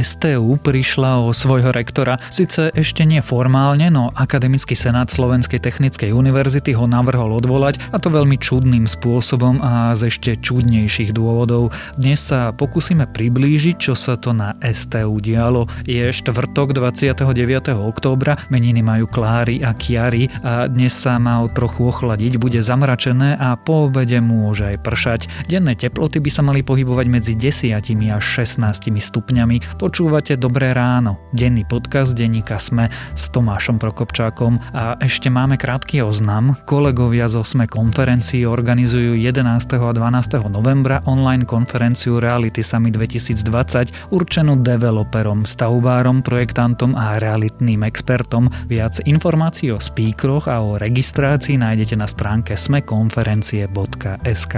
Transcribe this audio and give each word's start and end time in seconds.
STU 0.00 0.56
prišla 0.56 1.20
o 1.20 1.36
svojho 1.36 1.68
rektora. 1.76 2.16
Sice 2.32 2.72
ešte 2.72 3.04
nie 3.04 3.20
formálne, 3.20 3.92
no 3.92 4.08
Akademický 4.16 4.72
senát 4.72 5.12
Slovenskej 5.12 5.60
technickej 5.60 6.16
univerzity 6.16 6.72
ho 6.72 6.88
navrhol 6.88 7.36
odvolať 7.36 7.76
a 7.92 8.00
to 8.00 8.08
veľmi 8.08 8.40
čudným 8.40 8.88
spôsobom 8.88 9.60
a 9.60 9.92
z 9.92 10.08
ešte 10.08 10.30
čudnejších 10.40 11.12
dôvodov. 11.12 11.76
Dnes 12.00 12.16
sa 12.16 12.56
pokúsime 12.56 13.04
priblížiť, 13.04 13.76
čo 13.76 13.92
sa 13.92 14.16
to 14.16 14.32
na 14.32 14.56
STU 14.64 15.20
dialo. 15.20 15.68
Je 15.84 16.08
štvrtok 16.08 16.72
29. 16.72 17.76
októbra, 17.76 18.40
meniny 18.48 18.80
majú 18.80 19.04
Klári 19.04 19.60
a 19.60 19.76
Kiary 19.76 20.32
a 20.40 20.64
dnes 20.64 20.96
sa 20.96 21.20
má 21.20 21.44
trochu 21.52 21.92
ochladiť, 21.92 22.40
bude 22.40 22.64
zamračené 22.64 23.36
a 23.36 23.60
po 23.60 23.92
obede 23.92 24.16
môže 24.24 24.64
aj 24.64 24.76
pršať. 24.80 25.20
Denné 25.44 25.76
teploty 25.76 26.24
by 26.24 26.30
sa 26.32 26.40
mali 26.40 26.64
pohybovať 26.64 27.06
medzi 27.12 27.32
10 27.36 27.76
až 27.76 28.24
16 28.24 28.88
stupňami. 28.96 29.76
Počúvate 29.90 30.38
Dobré 30.38 30.70
ráno, 30.70 31.18
denný 31.34 31.66
podcast 31.66 32.14
denníka 32.14 32.62
Sme 32.62 32.86
s 33.18 33.26
Tomášom 33.34 33.82
Prokopčákom 33.82 34.62
a 34.70 34.94
ešte 35.02 35.26
máme 35.26 35.58
krátky 35.58 35.98
oznam. 35.98 36.54
Kolegovia 36.62 37.26
zo 37.26 37.42
Sme 37.42 37.66
konferencii 37.66 38.46
organizujú 38.46 39.18
11. 39.18 39.42
a 39.82 39.90
12. 39.90 40.46
novembra 40.46 41.02
online 41.10 41.42
konferenciu 41.42 42.22
Reality 42.22 42.62
Summit 42.62 42.94
2020 42.94 44.14
určenú 44.14 44.62
developerom, 44.62 45.42
stavbárom, 45.42 46.22
projektantom 46.22 46.94
a 46.94 47.18
realitným 47.18 47.82
expertom. 47.82 48.46
Viac 48.70 49.02
informácií 49.10 49.74
o 49.74 49.82
speakeroch 49.82 50.46
a 50.46 50.62
o 50.62 50.78
registrácii 50.78 51.58
nájdete 51.58 51.98
na 51.98 52.06
stránke 52.06 52.54
smekonferencie.sk. 52.54 54.54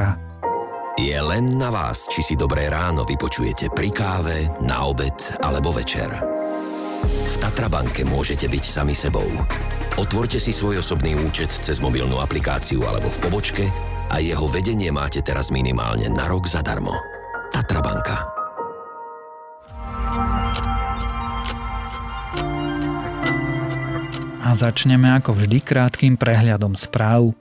Je 1.00 1.16
len 1.16 1.56
na 1.56 1.72
vás, 1.72 2.04
či 2.04 2.20
si 2.20 2.34
dobré 2.36 2.68
ráno 2.68 3.08
vypočujete 3.08 3.72
pri 3.72 3.88
káve, 3.88 4.44
na 4.60 4.84
obed 4.84 5.16
alebo 5.40 5.72
večer. 5.72 6.12
V 7.02 7.36
Tatrabanke 7.40 8.04
môžete 8.04 8.44
byť 8.44 8.64
sami 8.64 8.92
sebou. 8.92 9.24
Otvorte 9.96 10.36
si 10.36 10.52
svoj 10.52 10.84
osobný 10.84 11.16
účet 11.16 11.48
cez 11.48 11.80
mobilnú 11.80 12.20
aplikáciu 12.20 12.84
alebo 12.84 13.08
v 13.08 13.18
pobočke 13.24 13.64
a 14.12 14.20
jeho 14.20 14.44
vedenie 14.52 14.92
máte 14.92 15.24
teraz 15.24 15.48
minimálne 15.48 16.12
na 16.12 16.28
rok 16.28 16.44
zadarmo. 16.44 16.92
Tatrabanka. 17.48 18.28
A 24.44 24.48
začneme 24.52 25.08
ako 25.16 25.40
vždy 25.40 25.64
krátkým 25.64 26.20
prehľadom 26.20 26.76
správ. 26.76 27.32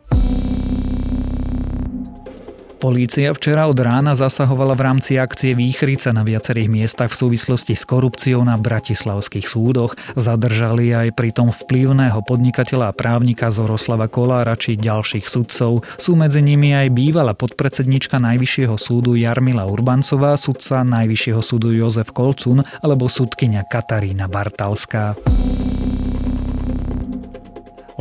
Polícia 2.81 3.29
včera 3.29 3.69
od 3.69 3.77
rána 3.77 4.17
zasahovala 4.17 4.73
v 4.73 4.81
rámci 4.81 5.13
akcie 5.21 5.53
Výchrica 5.53 6.09
na 6.09 6.25
viacerých 6.25 6.65
miestach 6.65 7.13
v 7.13 7.29
súvislosti 7.29 7.77
s 7.77 7.85
korupciou 7.85 8.41
na 8.41 8.57
bratislavských 8.57 9.45
súdoch. 9.45 9.93
Zadržali 10.17 10.89
aj 10.89 11.13
pritom 11.13 11.53
vplyvného 11.53 12.17
podnikateľa 12.25 12.89
a 12.89 12.97
právnika 12.97 13.53
Zoroslava 13.53 14.09
Kolára 14.09 14.57
či 14.57 14.81
ďalších 14.81 15.29
sudcov. 15.29 15.85
Sú 16.01 16.17
medzi 16.17 16.41
nimi 16.41 16.73
aj 16.73 16.89
bývalá 16.89 17.37
podpredsednička 17.37 18.17
Najvyššieho 18.17 18.73
súdu 18.81 19.13
Jarmila 19.13 19.69
Urbancová, 19.69 20.33
sudca 20.41 20.81
Najvyššieho 20.81 21.41
súdu 21.45 21.69
Jozef 21.77 22.09
Kolcun 22.09 22.65
alebo 22.81 23.05
sudkynia 23.05 23.61
Katarína 23.61 24.25
Bartalská. 24.25 25.13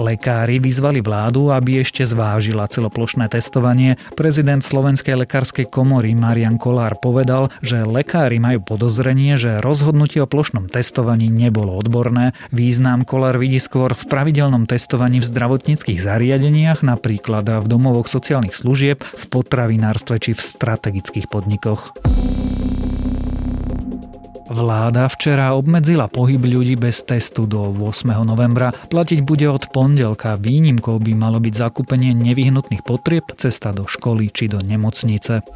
Lekári 0.01 0.57
vyzvali 0.57 1.05
vládu, 1.05 1.53
aby 1.53 1.85
ešte 1.85 2.09
zvážila 2.09 2.65
celoplošné 2.65 3.29
testovanie. 3.29 4.01
Prezident 4.17 4.65
Slovenskej 4.65 5.13
lekárskej 5.29 5.69
komory 5.69 6.17
Marian 6.17 6.57
Kolár 6.57 6.97
povedal, 6.97 7.53
že 7.61 7.85
lekári 7.85 8.41
majú 8.41 8.65
podozrenie, 8.65 9.37
že 9.37 9.61
rozhodnutie 9.61 10.25
o 10.25 10.27
plošnom 10.27 10.73
testovaní 10.73 11.29
nebolo 11.29 11.77
odborné. 11.77 12.33
Význam 12.49 13.05
Kolár 13.05 13.37
vidí 13.37 13.61
skôr 13.61 13.93
v 13.93 14.09
pravidelnom 14.09 14.65
testovaní 14.65 15.21
v 15.21 15.29
zdravotníckých 15.29 16.01
zariadeniach, 16.01 16.81
napríklad 16.81 17.61
v 17.61 17.67
domovoch 17.69 18.09
sociálnych 18.09 18.57
služieb, 18.57 19.05
v 19.05 19.25
potravinárstve 19.29 20.17
či 20.17 20.33
v 20.33 20.41
strategických 20.41 21.29
podnikoch. 21.29 21.93
Vláda 24.51 25.07
včera 25.07 25.55
obmedzila 25.55 26.11
pohyb 26.11 26.43
ľudí 26.43 26.75
bez 26.75 27.07
testu 27.07 27.47
do 27.47 27.71
8. 27.71 28.11
novembra. 28.27 28.75
Platiť 28.75 29.23
bude 29.23 29.47
od 29.47 29.71
pondelka. 29.71 30.35
Výnimkou 30.35 30.99
by 30.99 31.15
malo 31.15 31.39
byť 31.39 31.55
zakúpenie 31.55 32.11
nevyhnutných 32.19 32.83
potrieb, 32.83 33.31
cesta 33.39 33.71
do 33.71 33.87
školy 33.87 34.27
či 34.35 34.51
do 34.51 34.59
nemocnice. 34.59 35.47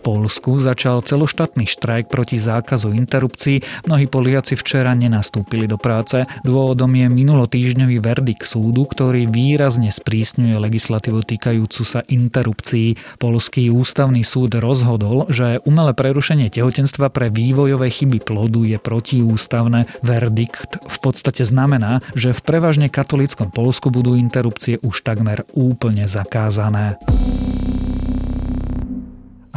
Polsku 0.00 0.56
začal 0.56 1.04
celoštátny 1.04 1.68
štrajk 1.68 2.08
proti 2.08 2.40
zákazu 2.40 2.96
interrupcií. 2.96 3.60
Mnohí 3.84 4.08
Poliaci 4.08 4.56
včera 4.56 4.96
nenastúpili 4.96 5.68
do 5.68 5.76
práce. 5.76 6.24
Dôvodom 6.42 6.90
je 6.96 7.06
minulotýždňový 7.12 8.00
verdikt 8.00 8.48
súdu, 8.48 8.88
ktorý 8.88 9.28
výrazne 9.28 9.92
sprísňuje 9.92 10.56
legislatívu 10.56 11.20
týkajúcu 11.22 11.82
sa 11.84 12.00
interrupcií. 12.08 12.96
Polský 13.20 13.68
ústavný 13.68 14.24
súd 14.24 14.56
rozhodol, 14.56 15.28
že 15.28 15.60
umelé 15.68 15.92
prerušenie 15.92 16.48
tehotenstva 16.48 17.12
pre 17.12 17.28
vývojové 17.28 17.92
chyby 17.92 18.24
plodu 18.24 18.64
je 18.64 18.80
protiústavné. 18.80 19.84
Verdikt 20.00 20.80
v 20.80 20.98
podstate 20.98 21.44
znamená, 21.44 22.00
že 22.16 22.32
v 22.32 22.40
prevažne 22.40 22.88
katolíckom 22.88 23.52
Polsku 23.52 23.92
budú 23.92 24.16
interrupcie 24.16 24.80
už 24.80 25.04
takmer 25.04 25.44
úplne 25.52 26.08
zakázané. 26.08 26.96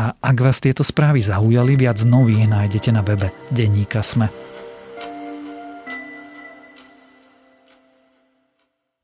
A 0.03 0.19
ak 0.19 0.35
vás 0.35 0.59
tieto 0.59 0.83
správy 0.83 1.23
zaujali, 1.23 1.79
viac 1.79 2.03
nových 2.03 2.51
nájdete 2.51 2.91
na 2.91 2.99
webe 2.99 3.31
Denníka 3.47 4.03
Sme. 4.03 4.27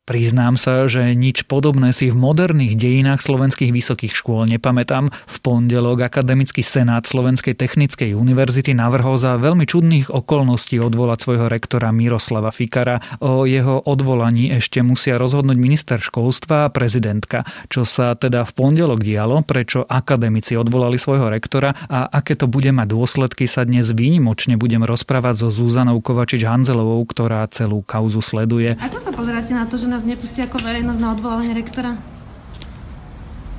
Priznám 0.09 0.57
sa, 0.57 0.89
že 0.89 1.13
nič 1.13 1.45
podobné 1.45 1.93
si 1.93 2.09
v 2.09 2.17
moderných 2.17 2.73
dejinách 2.73 3.21
slovenských 3.21 3.69
vysokých 3.69 4.17
škôl 4.17 4.49
nepamätám. 4.49 5.13
V 5.13 5.35
pondelok 5.37 6.01
Akademický 6.01 6.65
senát 6.65 7.05
Slovenskej 7.05 7.53
technickej 7.53 8.17
univerzity 8.17 8.73
navrhol 8.73 9.21
za 9.21 9.37
veľmi 9.37 9.69
čudných 9.69 10.09
okolností 10.09 10.81
odvolať 10.81 11.19
svojho 11.21 11.45
rektora 11.45 11.93
Miroslava 11.93 12.49
Fikara. 12.49 13.21
O 13.21 13.45
jeho 13.45 13.85
odvolaní 13.85 14.49
ešte 14.57 14.81
musia 14.81 15.21
rozhodnúť 15.21 15.61
minister 15.61 16.01
školstva 16.01 16.65
a 16.65 16.73
prezidentka. 16.73 17.45
Čo 17.69 17.85
sa 17.85 18.17
teda 18.17 18.49
v 18.49 18.51
pondelok 18.57 19.05
dialo, 19.05 19.45
prečo 19.45 19.85
akademici 19.85 20.57
odvolali 20.57 20.97
svojho 20.97 21.29
rektora 21.29 21.85
a 21.85 22.09
aké 22.09 22.33
to 22.33 22.49
bude 22.49 22.73
mať 22.73 22.89
dôsledky 22.89 23.45
sa 23.45 23.61
dnes 23.61 23.93
výnimočne 23.93 24.57
budem 24.57 24.81
rozprávať 24.81 25.45
so 25.45 25.53
Zúzanou 25.53 26.01
Kovačič-Hanzelovou, 26.01 27.05
ktorá 27.05 27.45
celú 27.53 27.85
kauzu 27.85 28.25
sleduje. 28.25 28.73
Ako 28.81 28.97
sa 28.97 29.13
pozeráte 29.13 29.53
na 29.53 29.69
to, 29.69 29.77
že 29.77 29.98
nás 29.99 30.07
nepustí 30.07 30.39
ako 30.39 30.63
verejnosť 30.63 30.95
na 30.95 31.11
odvolávanie 31.11 31.51
rektora? 31.51 31.99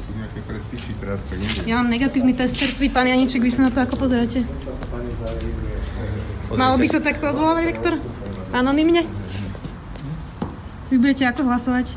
Sú 0.01 0.17
nejaké 0.17 0.41
predpisy 0.41 0.97
teraz, 0.97 1.29
tak 1.29 1.37
inde. 1.37 1.69
Ja 1.69 1.77
mám 1.77 1.93
negatívny 1.93 2.33
test 2.33 2.57
čerstvý, 2.57 2.89
pán 2.89 3.05
Janiček, 3.05 3.45
vy 3.45 3.53
sa 3.53 3.69
na 3.69 3.71
to 3.77 3.85
ako 3.85 4.09
pozeráte? 4.09 4.41
Malo 6.57 6.81
by 6.81 6.87
sa 6.89 7.05
takto 7.05 7.29
odvolávať 7.29 7.65
rektor? 7.69 7.93
Anonymne? 8.57 9.05
Vy 10.89 10.97
budete 10.97 11.29
ako 11.29 11.45
hlasovať? 11.45 11.93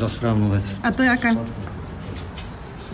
Za 0.00 0.08
správnu 0.08 0.48
vec. 0.48 0.64
A 0.80 0.88
to 0.88 1.04
je 1.04 1.12
aká? 1.12 1.36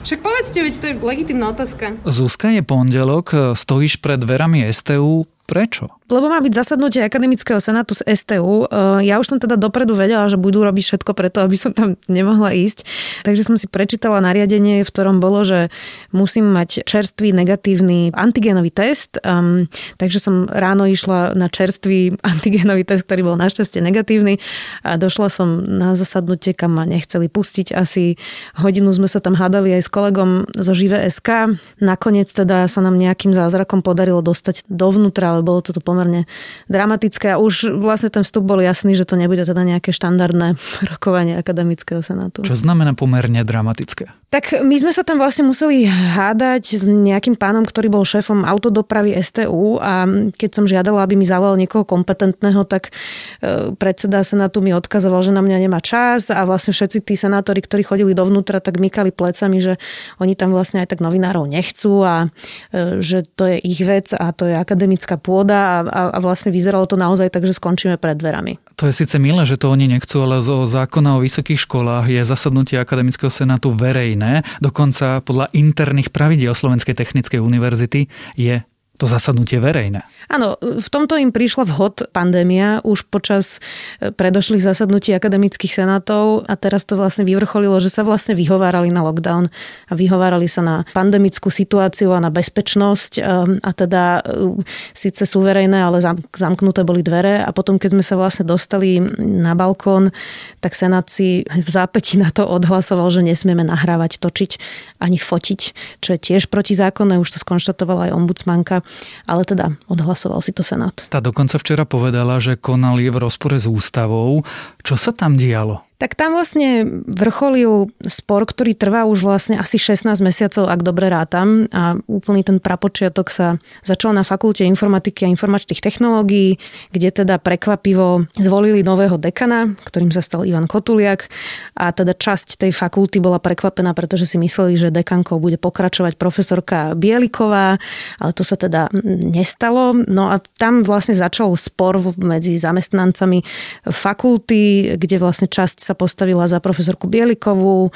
Však 0.02 0.26
povedzte, 0.26 0.58
veď 0.58 0.74
to 0.74 0.86
je 0.90 0.94
legitimná 1.06 1.54
otázka. 1.54 1.94
Zuzka 2.02 2.50
je 2.50 2.66
pondelok, 2.66 3.54
stojíš 3.54 4.02
pred 4.02 4.18
dverami 4.18 4.66
STU. 4.74 5.30
Prečo? 5.46 5.99
Lebo 6.10 6.26
má 6.26 6.42
byť 6.42 6.52
zasadnutie 6.58 7.06
Akademického 7.06 7.62
senátu 7.62 7.94
z 7.94 8.02
STU. 8.18 8.66
E, 8.66 9.06
ja 9.06 9.22
už 9.22 9.30
som 9.30 9.38
teda 9.38 9.54
dopredu 9.54 9.94
vedela, 9.94 10.26
že 10.26 10.34
budú 10.34 10.66
robiť 10.66 10.82
všetko 10.82 11.14
preto, 11.14 11.46
aby 11.46 11.54
som 11.54 11.70
tam 11.70 11.94
nemohla 12.10 12.50
ísť. 12.50 12.82
Takže 13.22 13.46
som 13.46 13.54
si 13.54 13.70
prečítala 13.70 14.18
nariadenie, 14.18 14.82
v 14.82 14.90
ktorom 14.90 15.22
bolo, 15.22 15.46
že 15.46 15.70
musím 16.10 16.50
mať 16.50 16.82
čerstvý 16.82 17.30
negatívny 17.30 18.10
antigénový 18.10 18.74
test. 18.74 19.22
Um, 19.22 19.70
takže 20.02 20.18
som 20.18 20.50
ráno 20.50 20.90
išla 20.90 21.38
na 21.38 21.46
čerstvý 21.46 22.18
antigénový 22.34 22.82
test, 22.82 23.06
ktorý 23.06 23.30
bol 23.30 23.36
našťastie 23.38 23.78
negatívny. 23.78 24.42
A 24.82 24.98
došla 24.98 25.30
som 25.30 25.62
na 25.62 25.94
zasadnutie, 25.94 26.58
kam 26.58 26.74
ma 26.74 26.82
nechceli 26.82 27.30
pustiť. 27.30 27.70
Asi 27.78 28.18
hodinu 28.58 28.90
sme 28.90 29.06
sa 29.06 29.22
tam 29.22 29.38
hádali 29.38 29.78
aj 29.78 29.86
s 29.86 29.90
kolegom 29.94 30.50
zo 30.58 30.74
Žive 30.74 31.06
SK. 31.06 31.54
Nakoniec 31.78 32.34
teda 32.34 32.66
sa 32.66 32.82
nám 32.82 32.98
nejakým 32.98 33.30
zázrakom 33.30 33.86
podarilo 33.86 34.18
dostať 34.18 34.66
dovnútra, 34.66 35.38
ale 35.38 35.46
bolo 35.46 35.62
to 35.62 35.70
pomerne 35.78 35.99
pomerne 36.00 36.24
dramatické 36.72 37.36
a 37.36 37.36
už 37.36 37.76
vlastne 37.76 38.08
ten 38.08 38.24
vstup 38.24 38.48
bol 38.48 38.56
jasný, 38.64 38.96
že 38.96 39.04
to 39.04 39.20
nebude 39.20 39.44
teda 39.44 39.60
nejaké 39.68 39.92
štandardné 39.92 40.56
rokovanie 40.96 41.36
akademického 41.36 42.00
senátu. 42.00 42.40
Čo 42.40 42.56
znamená 42.56 42.96
pomerne 42.96 43.44
dramatické? 43.44 44.08
Tak 44.30 44.62
my 44.62 44.78
sme 44.78 44.94
sa 44.94 45.02
tam 45.02 45.18
vlastne 45.18 45.42
museli 45.42 45.90
hádať 45.90 46.78
s 46.78 46.86
nejakým 46.86 47.34
pánom, 47.34 47.66
ktorý 47.66 47.90
bol 47.90 48.06
šéfom 48.06 48.46
autodopravy 48.46 49.18
STU 49.18 49.82
a 49.82 50.06
keď 50.30 50.50
som 50.54 50.70
žiadala, 50.70 51.02
aby 51.02 51.18
mi 51.18 51.26
zavolal 51.26 51.58
niekoho 51.58 51.82
kompetentného, 51.82 52.62
tak 52.62 52.94
e, 53.42 53.74
predseda 53.74 54.22
senátu 54.22 54.62
mi 54.62 54.70
odkazoval, 54.70 55.26
že 55.26 55.34
na 55.34 55.42
mňa 55.42 55.66
nemá 55.66 55.82
čas 55.82 56.30
a 56.30 56.46
vlastne 56.46 56.70
všetci 56.70 57.02
tí 57.02 57.18
senátori, 57.18 57.58
ktorí 57.58 57.82
chodili 57.82 58.14
dovnútra, 58.14 58.62
tak 58.62 58.78
mykali 58.78 59.10
plecami, 59.10 59.58
že 59.58 59.82
oni 60.22 60.38
tam 60.38 60.54
vlastne 60.54 60.78
aj 60.78 60.94
tak 60.94 61.02
novinárov 61.02 61.50
nechcú 61.50 62.06
a 62.06 62.30
e, 62.70 63.02
že 63.02 63.26
to 63.34 63.50
je 63.50 63.58
ich 63.58 63.82
vec 63.82 64.14
a 64.14 64.30
to 64.30 64.46
je 64.46 64.54
akademická 64.54 65.18
pôda 65.18 65.58
a, 65.58 65.74
a, 65.90 66.14
a 66.14 66.18
vlastne 66.22 66.54
vyzeralo 66.54 66.86
to 66.86 66.94
naozaj 66.94 67.28
tak, 67.28 67.42
že 67.42 67.58
skončíme 67.58 67.98
pred 67.98 68.14
dverami. 68.14 68.62
To 68.78 68.86
je 68.86 68.94
síce 68.94 69.18
milé, 69.18 69.42
že 69.42 69.58
to 69.58 69.74
oni 69.74 69.90
nechcú, 69.90 70.22
ale 70.22 70.38
zo 70.40 70.64
zákona 70.64 71.18
o 71.18 71.24
vysokých 71.26 71.66
školách 71.66 72.06
je 72.08 72.22
zasadnutie 72.22 72.78
akademického 72.78 73.28
senátu 73.28 73.74
verejné. 73.74 74.46
Dokonca 74.62 75.20
podľa 75.20 75.50
interných 75.50 76.14
pravidiel 76.14 76.54
Slovenskej 76.54 76.94
technickej 76.94 77.42
univerzity 77.42 78.06
je 78.38 78.62
to 79.00 79.08
zasadnutie 79.08 79.56
verejné. 79.56 80.04
Áno, 80.28 80.60
v 80.60 80.88
tomto 80.92 81.16
im 81.16 81.32
prišla 81.32 81.64
vhod 81.72 82.12
pandémia 82.12 82.84
už 82.84 83.08
počas 83.08 83.56
e, 83.96 84.12
predošlých 84.12 84.60
zasadnutí 84.60 85.16
akademických 85.16 85.72
senátov 85.72 86.44
a 86.44 86.52
teraz 86.60 86.84
to 86.84 87.00
vlastne 87.00 87.24
vyvrcholilo, 87.24 87.80
že 87.80 87.88
sa 87.88 88.04
vlastne 88.04 88.36
vyhovárali 88.36 88.92
na 88.92 89.00
lockdown 89.00 89.48
a 89.88 89.92
vyhovárali 89.96 90.44
sa 90.52 90.60
na 90.60 90.76
pandemickú 90.92 91.48
situáciu 91.48 92.12
a 92.12 92.20
na 92.20 92.28
bezpečnosť. 92.28 93.12
E, 93.16 93.20
a 93.64 93.70
teda 93.72 94.20
e, 94.20 94.60
síce 94.92 95.24
sú 95.24 95.40
verejné, 95.40 95.80
ale 95.80 96.04
zamknuté 96.36 96.84
boli 96.84 97.00
dvere. 97.00 97.40
A 97.40 97.48
potom, 97.56 97.80
keď 97.80 97.96
sme 97.96 98.04
sa 98.04 98.20
vlastne 98.20 98.44
dostali 98.44 99.00
na 99.16 99.56
balkón, 99.56 100.12
tak 100.60 100.76
senát 100.76 101.08
si 101.08 101.48
v 101.48 101.68
zápäti 101.72 102.20
na 102.20 102.28
to 102.28 102.44
odhlasoval, 102.44 103.08
že 103.08 103.24
nesmieme 103.24 103.64
nahrávať, 103.64 104.20
točiť 104.20 104.60
ani 105.00 105.16
fotiť, 105.16 105.60
čo 106.04 106.12
je 106.12 106.20
tiež 106.20 106.52
protizákonné, 106.52 107.16
už 107.16 107.32
to 107.32 107.38
skonštatovala 107.40 108.12
aj 108.12 108.16
ombudsmanka 108.20 108.84
ale 109.26 109.42
teda 109.44 109.74
odhlasoval 109.90 110.40
si 110.40 110.54
to 110.54 110.62
Senát. 110.62 111.10
Tá 111.10 111.18
dokonca 111.18 111.58
včera 111.58 111.84
povedala, 111.84 112.38
že 112.38 112.56
konali 112.56 113.10
v 113.10 113.20
rozpore 113.20 113.58
s 113.58 113.66
ústavou. 113.66 114.46
Čo 114.80 114.94
sa 114.94 115.10
tam 115.10 115.36
dialo? 115.36 115.89
Tak 116.00 116.16
tam 116.16 116.32
vlastne 116.32 116.88
vrcholil 117.04 117.92
spor, 118.08 118.48
ktorý 118.48 118.72
trvá 118.72 119.04
už 119.04 119.20
vlastne 119.20 119.60
asi 119.60 119.76
16 119.76 120.16
mesiacov, 120.24 120.72
ak 120.72 120.80
dobre 120.80 121.12
rátam. 121.12 121.68
A 121.76 122.00
úplný 122.08 122.40
ten 122.40 122.56
prapočiatok 122.56 123.28
sa 123.28 123.60
začal 123.84 124.16
na 124.16 124.24
fakulte 124.24 124.64
informatiky 124.64 125.28
a 125.28 125.32
informačných 125.36 125.84
technológií, 125.84 126.56
kde 126.88 127.12
teda 127.12 127.36
prekvapivo 127.36 128.32
zvolili 128.32 128.80
nového 128.80 129.20
dekana, 129.20 129.76
ktorým 129.84 130.08
sa 130.08 130.24
stal 130.24 130.48
Ivan 130.48 130.64
Kotuliak. 130.64 131.28
A 131.76 131.92
teda 131.92 132.16
časť 132.16 132.64
tej 132.64 132.72
fakulty 132.72 133.20
bola 133.20 133.36
prekvapená, 133.36 133.92
pretože 133.92 134.24
si 134.24 134.40
mysleli, 134.40 134.80
že 134.80 134.88
dekankou 134.88 135.36
bude 135.36 135.60
pokračovať 135.60 136.16
profesorka 136.16 136.96
Bieliková, 136.96 137.76
ale 138.16 138.32
to 138.32 138.40
sa 138.40 138.56
teda 138.56 138.88
nestalo. 139.04 139.92
No 139.92 140.32
a 140.32 140.40
tam 140.56 140.80
vlastne 140.80 141.12
začal 141.12 141.52
spor 141.60 142.00
medzi 142.16 142.56
zamestnancami 142.56 143.44
fakulty, 143.84 144.96
kde 144.96 145.20
vlastne 145.20 145.44
časť 145.44 145.89
sa 145.90 145.98
postavila 145.98 146.46
za 146.46 146.62
profesorku 146.62 147.10
Bielikovú, 147.10 147.90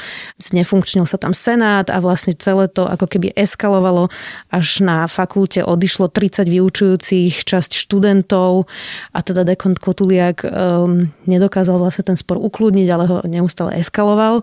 nefunkčnil 0.51 1.07
sa 1.07 1.15
tam 1.15 1.31
senát 1.31 1.87
a 1.95 2.03
vlastne 2.03 2.35
celé 2.35 2.67
to 2.67 2.91
ako 2.91 3.07
keby 3.07 3.31
eskalovalo 3.39 4.11
až 4.51 4.83
na 4.83 5.07
fakulte 5.07 5.63
odišlo 5.63 6.11
30 6.11 6.51
vyučujúcich, 6.51 7.47
časť 7.47 7.79
študentov 7.79 8.67
a 9.15 9.19
teda 9.23 9.47
dekont 9.47 9.79
Kotuliak 9.79 10.43
um, 10.43 11.07
nedokázal 11.31 11.79
vlastne 11.79 12.11
ten 12.11 12.19
spor 12.19 12.43
ukludniť, 12.43 12.89
ale 12.91 13.05
ho 13.07 13.17
neustále 13.23 13.79
eskaloval. 13.79 14.43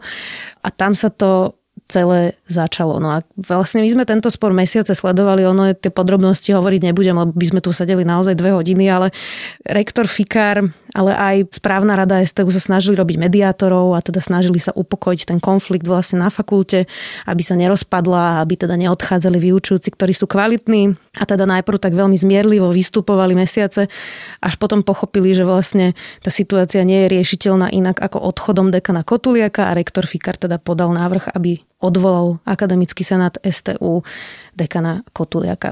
A 0.64 0.68
tam 0.72 0.96
sa 0.96 1.12
to 1.12 1.60
celé 1.92 2.40
začalo. 2.48 3.04
No 3.04 3.20
a 3.20 3.28
vlastne 3.36 3.84
my 3.84 3.90
sme 3.92 4.04
tento 4.08 4.32
spor 4.32 4.56
mesiace 4.56 4.96
sledovali, 4.96 5.44
ono 5.44 5.76
tie 5.76 5.92
podrobnosti 5.92 6.56
hovoriť 6.56 6.88
nebudem, 6.88 7.20
lebo 7.20 7.36
by 7.36 7.46
sme 7.52 7.60
tu 7.60 7.76
sedeli 7.76 8.08
naozaj 8.08 8.40
dve 8.40 8.56
hodiny, 8.56 8.88
ale 8.88 9.12
rektor 9.68 10.08
Fikár, 10.08 10.72
ale 10.96 11.12
aj 11.12 11.60
správna 11.60 12.00
rada 12.00 12.24
STU 12.24 12.48
sa 12.52 12.64
snažili 12.64 12.96
robiť 12.96 13.20
mediátorov 13.20 13.96
a 13.96 14.00
teda 14.00 14.24
snažili 14.24 14.60
sa 14.64 14.72
upokojiť 14.72 15.36
ten 15.36 15.40
konflikt 15.44 15.84
vlastne 15.84 16.24
na 16.24 16.32
fakulte, 16.32 16.88
aby 17.28 17.44
sa 17.44 17.60
nerozpadla, 17.60 18.40
aby 18.44 18.56
teda 18.56 18.80
neodchádzali 18.80 19.36
vyučujúci, 19.40 19.92
ktorí 19.92 20.16
sú 20.16 20.32
kvalitní 20.32 20.96
a 21.20 21.24
teda 21.28 21.44
najprv 21.44 21.80
tak 21.80 21.92
veľmi 21.92 22.16
zmierlivo 22.16 22.72
vystupovali 22.72 23.36
mesiace, 23.36 23.92
až 24.40 24.54
potom 24.56 24.84
pochopili, 24.84 25.36
že 25.36 25.44
vlastne 25.44 25.98
tá 26.24 26.32
situácia 26.32 26.84
nie 26.88 27.08
je 27.08 27.20
riešiteľná 27.20 27.72
inak 27.72 28.00
ako 28.00 28.20
odchodom 28.32 28.72
dekana 28.72 29.04
Kotuliaka 29.04 29.72
a 29.72 29.76
rektor 29.76 30.08
Fikar 30.08 30.40
teda 30.40 30.62
podal 30.62 30.94
návrh, 30.94 31.34
aby 31.34 31.64
odvolal 31.82 32.38
akademický 32.46 33.04
senát 33.04 33.38
STU 33.50 34.04
dekana 34.56 35.02
Kotuliaka 35.14 35.72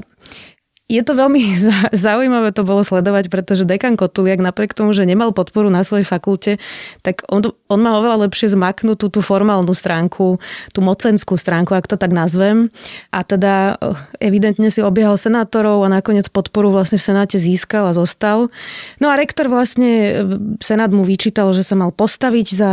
je 0.90 1.02
to 1.06 1.14
veľmi 1.14 1.54
zaujímavé 1.94 2.50
to 2.50 2.66
bolo 2.66 2.82
sledovať, 2.82 3.30
pretože 3.30 3.62
dekan 3.62 3.94
Kotuliak 3.94 4.42
napriek 4.42 4.74
tomu, 4.74 4.90
že 4.90 5.06
nemal 5.06 5.30
podporu 5.30 5.70
na 5.70 5.86
svojej 5.86 6.02
fakulte, 6.02 6.58
tak 7.06 7.22
on, 7.30 7.54
on 7.70 7.78
má 7.78 7.94
oveľa 8.02 8.26
lepšie 8.26 8.50
zmaknutú 8.58 9.06
tú 9.06 9.22
formálnu 9.22 9.70
stránku, 9.70 10.42
tú 10.74 10.80
mocenskú 10.82 11.38
stránku, 11.38 11.78
ak 11.78 11.86
to 11.86 11.94
tak 11.94 12.10
nazvem. 12.10 12.74
A 13.14 13.22
teda 13.22 13.78
eh, 13.78 14.26
evidentne 14.26 14.66
si 14.74 14.82
obiehal 14.82 15.14
senátorov 15.14 15.86
a 15.86 15.92
nakoniec 15.92 16.26
podporu 16.26 16.74
vlastne 16.74 16.98
v 16.98 17.06
senáte 17.06 17.38
získal 17.38 17.86
a 17.86 17.94
zostal. 17.94 18.50
No 18.98 19.06
a 19.06 19.14
rektor 19.14 19.46
vlastne, 19.46 19.90
eh, 20.10 20.12
senát 20.58 20.90
mu 20.90 21.06
vyčítal, 21.06 21.54
že 21.54 21.62
sa 21.62 21.78
mal 21.78 21.94
postaviť 21.94 22.46
za 22.50 22.70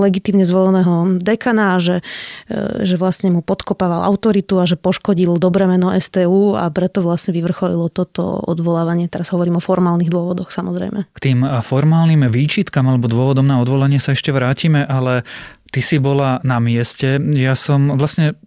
legitimne 0.00 0.48
zvoleného 0.48 1.20
dekana 1.20 1.76
a 1.76 1.82
že, 1.82 2.00
eh, 2.48 2.80
že 2.80 2.96
vlastne 2.96 3.28
mu 3.28 3.44
podkopával 3.44 4.00
autoritu 4.00 4.56
a 4.56 4.64
že 4.64 4.80
poškodil 4.80 5.36
dobré 5.36 5.68
meno 5.68 5.92
STU 5.92 6.56
a 6.56 6.72
preto 6.72 7.04
vlastne 7.04 7.41
vyvrcholilo 7.42 7.90
toto 7.90 8.38
odvolávanie. 8.46 9.10
Teraz 9.10 9.34
hovorím 9.34 9.58
o 9.58 9.62
formálnych 9.62 10.06
dôvodoch 10.06 10.54
samozrejme. 10.54 11.10
K 11.10 11.18
tým 11.18 11.42
formálnym 11.42 12.30
výčitkam 12.30 12.86
alebo 12.86 13.10
dôvodom 13.10 13.42
na 13.42 13.58
odvolanie 13.58 13.98
sa 13.98 14.14
ešte 14.14 14.30
vrátime, 14.30 14.86
ale 14.86 15.26
ty 15.74 15.82
si 15.82 15.98
bola 15.98 16.38
na 16.46 16.62
mieste. 16.62 17.18
Ja 17.34 17.58
som 17.58 17.98
vlastne 17.98 18.38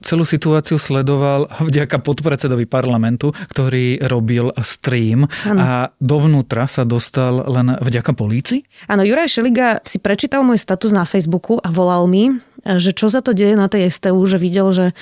celú 0.00 0.24
situáciu 0.24 0.76
sledoval 0.80 1.48
vďaka 1.68 2.00
podpredsedovi 2.00 2.66
parlamentu, 2.66 3.32
ktorý 3.52 4.02
robil 4.04 4.52
stream 4.60 5.28
ano. 5.46 5.60
a 5.60 5.70
dovnútra 6.00 6.66
sa 6.66 6.84
dostal 6.88 7.44
len 7.46 7.76
vďaka 7.78 8.12
polícii? 8.16 8.64
Áno, 8.88 9.04
Juraj 9.06 9.30
Šeliga 9.30 9.80
si 9.84 10.00
prečítal 10.00 10.42
môj 10.42 10.58
status 10.60 10.90
na 10.90 11.04
Facebooku 11.04 11.60
a 11.60 11.68
volal 11.70 12.08
mi 12.08 12.32
že 12.64 12.92
čo 12.92 13.08
sa 13.08 13.24
to 13.24 13.32
deje 13.32 13.56
na 13.56 13.72
tej 13.72 13.88
STU, 13.88 14.20
že 14.28 14.36
videl, 14.36 14.68
že, 14.76 14.92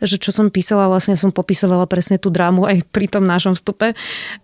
že 0.00 0.16
čo 0.16 0.32
som 0.32 0.48
písala, 0.48 0.88
vlastne 0.88 1.12
som 1.18 1.28
popisovala 1.28 1.84
presne 1.84 2.16
tú 2.16 2.32
drámu 2.32 2.64
aj 2.64 2.88
pri 2.88 3.06
tom 3.08 3.28
našom 3.28 3.52
vstupe 3.52 3.92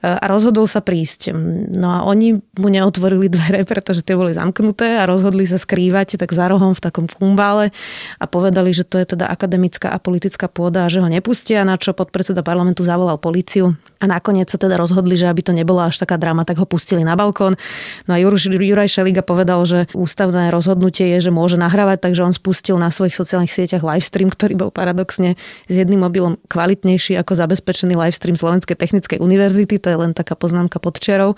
a 0.04 0.24
rozhodol 0.28 0.68
sa 0.68 0.84
prísť. 0.84 1.32
No 1.72 1.88
a 1.88 1.98
oni 2.04 2.36
mu 2.36 2.68
neotvorili 2.68 3.32
dvere, 3.32 3.64
pretože 3.64 4.04
tie 4.04 4.18
boli 4.18 4.36
zamknuté 4.36 5.00
a 5.00 5.08
rozhodli 5.08 5.48
sa 5.48 5.56
skrývať 5.56 6.20
tak 6.20 6.30
za 6.32 6.48
rohom 6.48 6.76
v 6.76 6.84
takom 6.84 7.08
kumbále 7.08 7.72
a 8.20 8.24
povedali, 8.28 8.76
že 8.76 8.84
to 8.84 9.00
je 9.00 9.16
teda 9.16 9.32
akademická 9.32 9.96
a 9.98 10.02
politická 10.02 10.46
pôda 10.46 10.86
a 10.86 10.92
že 10.92 11.02
ho 11.02 11.08
nepustia, 11.10 11.66
na 11.66 11.74
čo 11.74 11.90
podpredseda 11.90 12.46
parlamentu 12.46 12.86
zavolal 12.86 13.18
policiu 13.18 13.74
a 13.98 14.06
nakoniec 14.06 14.46
sa 14.46 14.62
teda 14.62 14.78
rozhodli, 14.78 15.18
že 15.18 15.26
aby 15.26 15.42
to 15.42 15.50
nebola 15.50 15.90
až 15.90 15.98
taká 15.98 16.14
dráma, 16.14 16.46
tak 16.46 16.62
ho 16.62 16.66
pustili 16.70 17.02
na 17.02 17.18
balkón. 17.18 17.58
No 18.06 18.14
a 18.14 18.22
Juraj 18.22 18.86
Šeliga 18.86 19.26
povedal, 19.26 19.66
že 19.66 19.90
ústavné 19.90 20.54
rozhodnutie 20.54 21.18
je, 21.18 21.28
že 21.28 21.34
môže 21.34 21.58
nahrávať, 21.58 22.06
takže 22.06 22.22
on 22.22 22.30
spustil 22.30 22.68
pustil 22.68 22.84
na 22.84 22.92
svojich 22.92 23.16
sociálnych 23.16 23.48
sieťach 23.48 23.80
livestream, 23.80 24.28
ktorý 24.28 24.52
bol 24.52 24.68
paradoxne 24.68 25.40
s 25.70 25.72
jedným 25.72 26.04
mobilom 26.04 26.36
kvalitnejší 26.52 27.16
ako 27.16 27.32
zabezpečený 27.32 27.96
livestream 27.96 28.36
Slovenskej 28.36 28.76
technickej 28.76 29.24
univerzity. 29.24 29.80
To 29.80 29.88
je 29.88 29.96
len 29.96 30.12
taká 30.12 30.36
poznámka 30.36 30.76
pod 30.76 31.00
čerou. 31.00 31.32
E, 31.32 31.36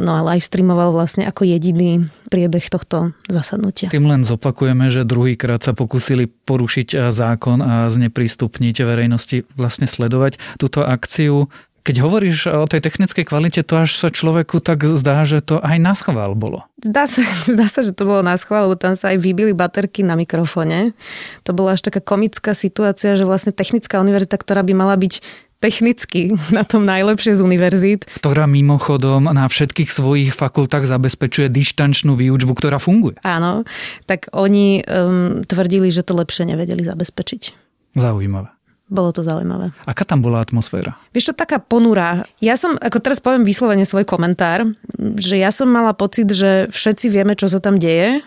no 0.00 0.16
a 0.16 0.24
livestreamoval 0.24 0.96
vlastne 0.96 1.28
ako 1.28 1.44
jediný 1.44 2.08
priebeh 2.32 2.64
tohto 2.72 3.12
zasadnutia. 3.28 3.92
Tým 3.92 4.08
len 4.08 4.24
zopakujeme, 4.24 4.88
že 4.88 5.04
druhýkrát 5.04 5.60
sa 5.60 5.76
pokúsili 5.76 6.24
porušiť 6.24 6.88
e, 6.96 6.96
zákon 7.12 7.60
zneprístupniť 7.68 8.76
verejnosti 8.82 9.44
vlastne 9.54 9.84
sledovať 9.84 10.40
túto 10.56 10.82
akciu. 10.82 11.52
Keď 11.86 12.04
hovoríš 12.04 12.52
o 12.52 12.68
tej 12.68 12.84
technickej 12.84 13.24
kvalite, 13.24 13.64
to 13.64 13.80
až 13.80 13.96
sa 13.96 14.12
človeku 14.12 14.60
tak 14.60 14.84
zdá, 14.84 15.24
že 15.24 15.40
to 15.40 15.56
aj 15.56 15.76
na 15.80 15.96
schvál 15.96 16.36
bolo. 16.36 16.68
Zdá 16.84 17.08
sa, 17.08 17.24
zdá 17.54 17.64
sa, 17.70 17.80
že 17.80 17.96
to 17.96 18.04
bolo 18.04 18.20
na 18.20 18.36
schvál, 18.36 18.68
lebo 18.68 18.76
tam 18.76 18.92
sa 18.92 19.16
aj 19.16 19.24
vybili 19.24 19.56
baterky 19.56 20.04
na 20.04 20.12
mikrofone. 20.12 20.92
To 21.48 21.56
bola 21.56 21.78
až 21.78 21.88
taká 21.88 22.04
komická 22.04 22.52
situácia, 22.52 23.16
že 23.16 23.24
vlastne 23.24 23.56
technická 23.56 24.04
univerzita, 24.04 24.36
ktorá 24.36 24.60
by 24.60 24.74
mala 24.76 25.00
byť 25.00 25.47
technicky 25.58 26.32
na 26.56 26.62
tom 26.62 26.86
najlepšie 26.86 27.38
z 27.38 27.40
univerzít. 27.42 28.06
Ktorá 28.18 28.46
mimochodom 28.46 29.30
na 29.30 29.46
všetkých 29.46 29.90
svojich 29.90 30.30
fakultách 30.34 30.86
zabezpečuje 30.86 31.50
dištančnú 31.50 32.14
výučbu, 32.14 32.54
ktorá 32.54 32.78
funguje. 32.78 33.18
Áno, 33.26 33.66
tak 34.06 34.30
oni 34.32 34.82
um, 34.86 35.42
tvrdili, 35.44 35.90
že 35.90 36.06
to 36.06 36.16
lepšie 36.16 36.48
nevedeli 36.48 36.82
zabezpečiť. 36.86 37.68
Zaujímavé. 37.98 38.54
bolo 38.88 39.10
to 39.12 39.20
zaujímavé. 39.20 39.74
Aká 39.84 40.06
tam 40.06 40.24
bola 40.24 40.40
atmosféra? 40.40 40.96
Vieš 41.12 41.32
to, 41.32 41.34
taká 41.36 41.60
ponurá. 41.60 42.24
Ja 42.40 42.56
som, 42.56 42.78
ako 42.80 42.98
teraz 43.04 43.20
poviem 43.20 43.44
vyslovene 43.44 43.84
svoj 43.84 44.08
komentár, 44.08 44.64
že 45.18 45.36
ja 45.36 45.52
som 45.52 45.68
mala 45.68 45.92
pocit, 45.92 46.30
že 46.32 46.72
všetci 46.72 47.12
vieme, 47.12 47.36
čo 47.36 47.52
sa 47.52 47.60
tam 47.60 47.76
deje, 47.76 48.24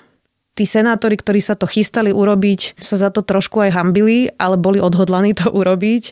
tí 0.51 0.67
senátori, 0.67 1.15
ktorí 1.15 1.39
sa 1.39 1.55
to 1.55 1.63
chystali 1.63 2.11
urobiť, 2.11 2.75
sa 2.75 2.99
za 2.99 3.09
to 3.09 3.23
trošku 3.23 3.63
aj 3.63 3.71
hambili, 3.71 4.27
ale 4.35 4.59
boli 4.59 4.83
odhodlaní 4.83 5.31
to 5.31 5.47
urobiť. 5.59 6.03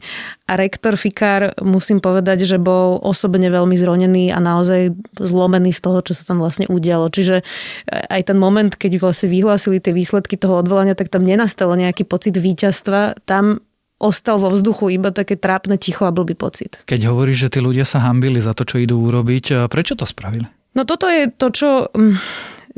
A 0.50 0.58
rektor 0.58 0.98
Fikár, 0.98 1.54
musím 1.62 2.02
povedať, 2.02 2.48
že 2.48 2.58
bol 2.58 2.98
osobne 3.04 3.52
veľmi 3.52 3.76
zronený 3.78 4.34
a 4.34 4.42
naozaj 4.42 4.96
zlomený 5.20 5.76
z 5.76 5.82
toho, 5.84 6.00
čo 6.02 6.18
sa 6.18 6.24
tam 6.26 6.42
vlastne 6.42 6.66
udialo. 6.66 7.12
Čiže 7.12 7.46
aj 7.90 8.34
ten 8.34 8.38
moment, 8.40 8.72
keď 8.74 8.98
vlastne 8.98 9.30
vyhlásili 9.30 9.78
tie 9.78 9.94
výsledky 9.94 10.40
toho 10.40 10.64
odvolania, 10.64 10.98
tak 10.98 11.14
tam 11.14 11.28
nenastalo 11.28 11.78
nejaký 11.78 12.08
pocit 12.08 12.34
víťazstva. 12.34 13.22
Tam 13.30 13.62
ostal 14.00 14.40
vo 14.40 14.50
vzduchu 14.50 14.96
iba 14.96 15.12
také 15.12 15.36
trápne 15.36 15.76
ticho 15.76 16.08
a 16.08 16.16
blbý 16.16 16.34
pocit. 16.34 16.80
Keď 16.88 17.12
hovoríš, 17.12 17.46
že 17.46 17.52
tí 17.54 17.60
ľudia 17.60 17.84
sa 17.84 18.00
hambili 18.08 18.40
za 18.40 18.56
to, 18.56 18.64
čo 18.64 18.80
idú 18.80 18.96
urobiť, 19.12 19.68
prečo 19.68 20.00
to 20.00 20.08
spravili? 20.08 20.48
No 20.74 20.88
toto 20.88 21.12
je 21.12 21.28
to, 21.28 21.52
čo 21.52 21.70
mm, 21.92 22.16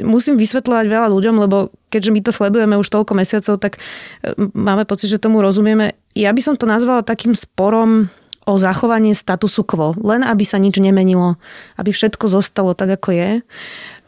musím 0.04 0.38
vysvetľovať 0.38 0.86
veľa 0.90 1.08
ľuďom, 1.10 1.36
lebo 1.42 1.74
keďže 1.90 2.12
my 2.12 2.20
to 2.22 2.32
sledujeme 2.34 2.76
už 2.78 2.88
toľko 2.88 3.14
mesiacov, 3.18 3.56
tak 3.62 3.78
e, 3.78 3.80
máme 4.38 4.86
pocit, 4.86 5.10
že 5.10 5.22
tomu 5.22 5.40
rozumieme. 5.40 5.98
Ja 6.18 6.36
by 6.36 6.42
som 6.44 6.56
to 6.60 6.70
nazvala 6.70 7.06
takým 7.06 7.34
sporom 7.34 8.12
o 8.50 8.58
zachovanie 8.58 9.14
statusu 9.14 9.62
quo, 9.62 9.94
len 10.02 10.26
aby 10.26 10.42
sa 10.42 10.58
nič 10.58 10.82
nemenilo, 10.82 11.38
aby 11.78 11.94
všetko 11.94 12.26
zostalo 12.26 12.74
tak, 12.74 12.98
ako 12.98 13.14
je, 13.14 13.30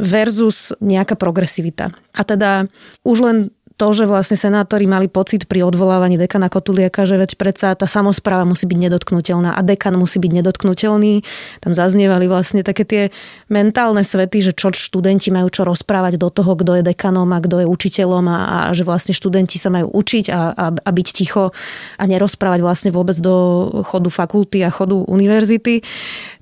versus 0.01 0.73
nejaká 0.81 1.13
progresivita. 1.13 1.93
A 2.17 2.21
teda 2.25 2.65
už 3.05 3.17
len 3.21 3.38
to, 3.74 3.88
že 3.92 4.06
vlastne 4.06 4.38
senátori 4.38 4.86
mali 4.86 5.10
pocit 5.10 5.50
pri 5.50 5.65
odvolávaní 5.65 6.15
dekana 6.15 6.48
Kotuliaka, 6.48 7.10
že 7.10 7.18
veď 7.18 7.36
predsa 7.36 7.74
tá 7.74 7.89
samozpráva 7.89 8.46
musí 8.46 8.70
byť 8.70 8.80
nedotknutelná 8.89 9.58
a 9.58 9.62
dekan 9.65 9.98
musí 9.98 10.22
byť 10.22 10.32
nedotknutelný. 10.44 11.25
Tam 11.60 11.74
zaznievali 11.74 12.30
vlastne 12.30 12.62
také 12.62 12.86
tie 12.86 13.03
mentálne 13.50 14.06
svety, 14.06 14.46
že 14.46 14.51
čo 14.53 14.70
študenti 14.70 15.34
majú 15.34 15.50
čo 15.50 15.65
rozprávať 15.65 16.22
do 16.22 16.30
toho, 16.30 16.53
kto 16.53 16.80
je 16.80 16.84
dekanom 16.86 17.25
a 17.34 17.42
kto 17.42 17.65
je 17.65 17.68
učiteľom 17.68 18.25
a, 18.30 18.39
a 18.46 18.58
že 18.77 18.86
vlastne 18.86 19.18
študenti 19.18 19.58
sa 19.58 19.74
majú 19.74 19.89
učiť 19.89 20.25
a, 20.30 20.42
a, 20.53 20.65
a 20.70 20.89
byť 20.94 21.08
ticho 21.10 21.50
a 21.98 22.03
nerozprávať 22.06 22.60
vlastne 22.62 22.89
vôbec 22.94 23.18
do 23.18 23.68
chodu 23.82 24.13
fakulty 24.13 24.62
a 24.62 24.70
chodu 24.70 25.01
univerzity. 25.01 25.82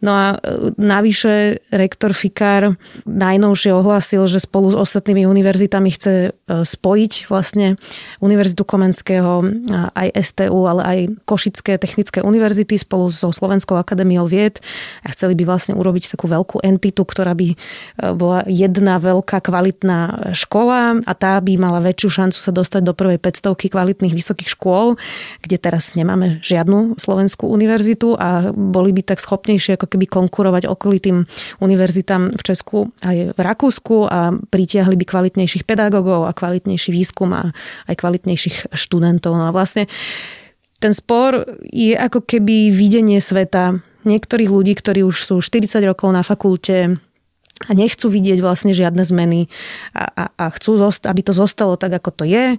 No 0.04 0.12
a 0.12 0.26
e, 0.36 0.76
navyše 0.76 1.64
rektor 1.72 2.12
Fikár 2.12 2.76
najnovšie 3.08 3.72
ohlásil, 3.72 4.28
že 4.28 4.44
spolu 4.44 4.74
s 4.74 4.78
ostatnými 4.78 5.24
univerzitami 5.24 5.90
chce 5.96 6.14
e, 6.28 6.30
spojiť 7.22 7.30
vlastne 7.30 7.78
Univerzitu 8.22 8.66
Komenského, 8.66 9.46
aj 9.94 10.08
STU, 10.26 10.66
ale 10.66 10.82
aj 10.82 11.00
Košické 11.30 11.78
technické 11.78 12.26
univerzity 12.26 12.82
spolu 12.82 13.14
so 13.14 13.30
Slovenskou 13.30 13.78
akadémiou 13.78 14.26
vied. 14.26 14.58
A 15.06 15.14
chceli 15.14 15.38
by 15.38 15.46
vlastne 15.46 15.78
urobiť 15.78 16.18
takú 16.18 16.26
veľkú 16.26 16.66
entitu, 16.66 17.06
ktorá 17.06 17.38
by 17.38 17.54
e, 17.54 17.56
bola 18.18 18.44
jedna 18.50 18.98
veľká 18.98 19.44
kvalitná 19.44 20.32
škola 20.34 21.02
a 21.06 21.14
tá 21.14 21.38
by 21.38 21.54
mala 21.60 21.84
väčšiu 21.84 22.10
šancu 22.10 22.40
sa 22.40 22.52
dostať 22.52 22.82
do 22.86 22.94
prvej 22.98 23.22
500 23.22 23.54
kvalitných 23.72 24.14
vysokých 24.14 24.58
škôl, 24.58 24.98
kde 25.46 25.58
teraz 25.62 25.94
nemáme 25.94 26.42
žiadnu 26.42 26.98
slovenskú 26.98 27.48
univerzitu 27.48 28.18
a 28.18 28.50
boli 28.52 28.96
by 28.96 29.14
tak 29.14 29.20
schopnejšie 29.22 29.78
ako 29.78 29.88
keby 29.92 30.10
konkurovať 30.10 30.68
okolitým 30.68 31.28
univerzitám 31.62 32.34
v 32.34 32.42
Česku 32.42 32.90
aj 33.06 33.36
v 33.36 33.40
Rakúsku 33.40 34.08
a 34.08 34.34
pritiahli 34.34 34.96
by 34.96 35.06
kvalitnejších 35.06 35.68
pedagógov 35.68 36.28
a 36.28 36.36
kvalitnejší 36.36 36.90
výskum 36.92 37.11
výskum 37.12 37.36
a 37.36 37.52
aj 37.92 37.96
kvalitnejších 38.00 38.72
študentov. 38.72 39.36
No 39.36 39.52
a 39.52 39.52
vlastne 39.52 39.92
ten 40.80 40.96
spor 40.96 41.44
je 41.68 41.92
ako 42.00 42.24
keby 42.24 42.72
videnie 42.72 43.20
sveta 43.20 43.84
niektorých 44.08 44.50
ľudí, 44.50 44.74
ktorí 44.80 45.04
už 45.04 45.28
sú 45.28 45.44
40 45.44 45.84
rokov 45.84 46.10
na 46.16 46.24
fakulte, 46.24 46.98
a 47.68 47.72
nechcú 47.78 48.10
vidieť 48.10 48.42
vlastne 48.42 48.74
žiadne 48.74 49.04
zmeny 49.06 49.52
a, 49.94 50.08
a, 50.08 50.24
a 50.34 50.46
chcú, 50.56 50.82
aby 50.82 51.22
to 51.22 51.34
zostalo 51.36 51.78
tak, 51.78 51.94
ako 52.02 52.10
to 52.10 52.24
je 52.26 52.58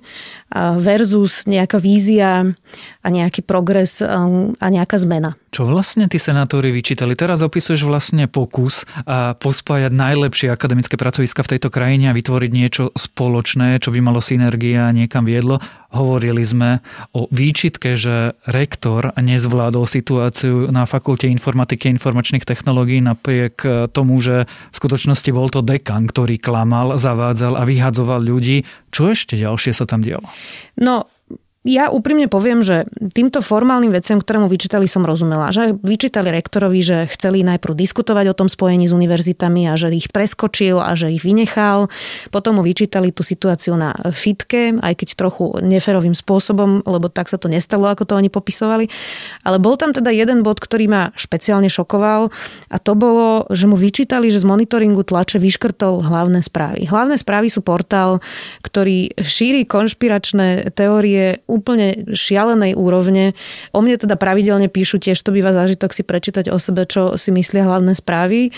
versus 0.79 1.49
nejaká 1.49 1.83
vízia 1.83 2.55
a 3.03 3.09
nejaký 3.11 3.43
progres 3.43 3.99
um, 4.05 4.55
a 4.63 4.67
nejaká 4.71 5.01
zmena. 5.01 5.35
Čo 5.53 5.69
vlastne 5.69 6.09
tí 6.09 6.17
senátori 6.17 6.73
vyčítali? 6.73 7.13
Teraz 7.13 7.45
opisuješ 7.45 7.85
vlastne 7.85 8.25
pokus 8.25 8.89
a 9.05 9.37
pospájať 9.37 9.93
najlepšie 9.93 10.49
akademické 10.49 10.97
pracoviska 10.97 11.45
v 11.45 11.51
tejto 11.57 11.69
krajine 11.69 12.09
a 12.09 12.17
vytvoriť 12.17 12.51
niečo 12.57 12.89
spoločné, 12.97 13.77
čo 13.77 13.93
by 13.93 14.01
malo 14.01 14.25
synergia 14.25 14.89
a 14.89 14.97
niekam 14.97 15.29
viedlo. 15.29 15.61
Hovorili 15.93 16.41
sme 16.41 16.81
o 17.13 17.29
výčitke, 17.29 18.01
že 18.01 18.33
rektor 18.49 19.13
nezvládol 19.13 19.85
situáciu 19.85 20.73
na 20.73 20.89
fakulte 20.89 21.29
informatiky 21.29 21.93
a 21.93 21.95
informačných 22.01 22.49
technológií 22.49 23.05
napriek 23.05 23.61
tomu, 23.93 24.17
že 24.25 24.49
v 24.73 24.79
skutočnosti 24.93 25.31
bol 25.33 25.49
to 25.49 25.65
dekan, 25.65 26.05
ktorý 26.05 26.37
klamal, 26.37 27.01
zavádzal 27.01 27.57
a 27.57 27.65
vyhadzoval 27.65 28.21
ľudí. 28.21 28.69
Čo 28.93 29.17
ešte 29.17 29.41
ďalšie 29.41 29.73
sa 29.73 29.89
tam 29.89 30.05
dialo? 30.05 30.29
No, 30.77 31.09
ja 31.63 31.95
úprimne 31.95 32.27
poviem, 32.27 32.67
že 32.67 32.91
týmto 33.15 33.39
formálnym 33.39 33.95
veciam, 33.95 34.19
ktoré 34.19 34.43
mu 34.43 34.51
vyčítali, 34.51 34.91
som 34.91 35.07
rozumela. 35.07 35.55
Že 35.55 35.79
vyčítali 35.79 36.35
rektorovi, 36.35 36.83
že 36.83 37.07
chceli 37.15 37.47
najprv 37.47 37.79
diskutovať 37.79 38.35
o 38.35 38.39
tom 38.39 38.51
spojení 38.51 38.91
s 38.91 38.93
univerzitami 38.95 39.71
a 39.71 39.79
že 39.79 39.95
ich 39.95 40.11
preskočil 40.11 40.83
a 40.83 40.99
že 40.99 41.15
ich 41.15 41.23
vynechal. 41.23 41.87
Potom 42.35 42.59
mu 42.59 42.67
vyčítali 42.67 43.15
tú 43.15 43.23
situáciu 43.23 43.79
na 43.79 43.95
fitke, 44.11 44.75
aj 44.75 44.95
keď 44.99 45.09
trochu 45.15 45.55
neferovým 45.63 46.19
spôsobom, 46.19 46.83
lebo 46.83 47.07
tak 47.07 47.31
sa 47.31 47.39
to 47.39 47.47
nestalo, 47.47 47.87
ako 47.87 48.11
to 48.11 48.19
oni 48.19 48.27
popisovali. 48.27 48.91
Ale 49.47 49.63
bol 49.63 49.79
tam 49.79 49.95
teda 49.95 50.11
jeden 50.11 50.43
bod, 50.43 50.59
ktorý 50.59 50.91
ma 50.91 51.03
špeciálne 51.15 51.71
šokoval 51.71 52.35
a 52.75 52.77
to 52.83 52.99
bolo, 52.99 53.47
že 53.55 53.71
mu 53.71 53.79
vyčítali, 53.79 54.35
že 54.35 54.43
z 54.43 54.51
monitoringu 54.51 55.07
tlače 55.07 55.39
vyškrtol 55.39 56.11
hlavné 56.11 56.43
správy. 56.43 56.91
Hlavné 56.91 57.15
správy 57.23 57.55
sú 57.55 57.63
portál, 57.63 58.19
ktorý 58.67 59.15
šíri 59.15 59.63
konšpiračné 59.63 60.75
teórie 60.75 61.39
úplne 61.53 62.09
šialenej 62.17 62.73
úrovne. 62.73 63.37
O 63.77 63.85
mne 63.85 64.01
teda 64.01 64.17
pravidelne 64.17 64.73
píšu 64.73 64.97
tiež 64.97 65.21
to 65.21 65.37
býva 65.37 65.53
zážitok 65.53 65.93
si 65.93 66.01
prečítať 66.01 66.49
o 66.49 66.57
sebe, 66.57 66.89
čo 66.89 67.21
si 67.21 67.29
myslia 67.29 67.69
hlavné 67.69 67.93
správy. 67.93 68.49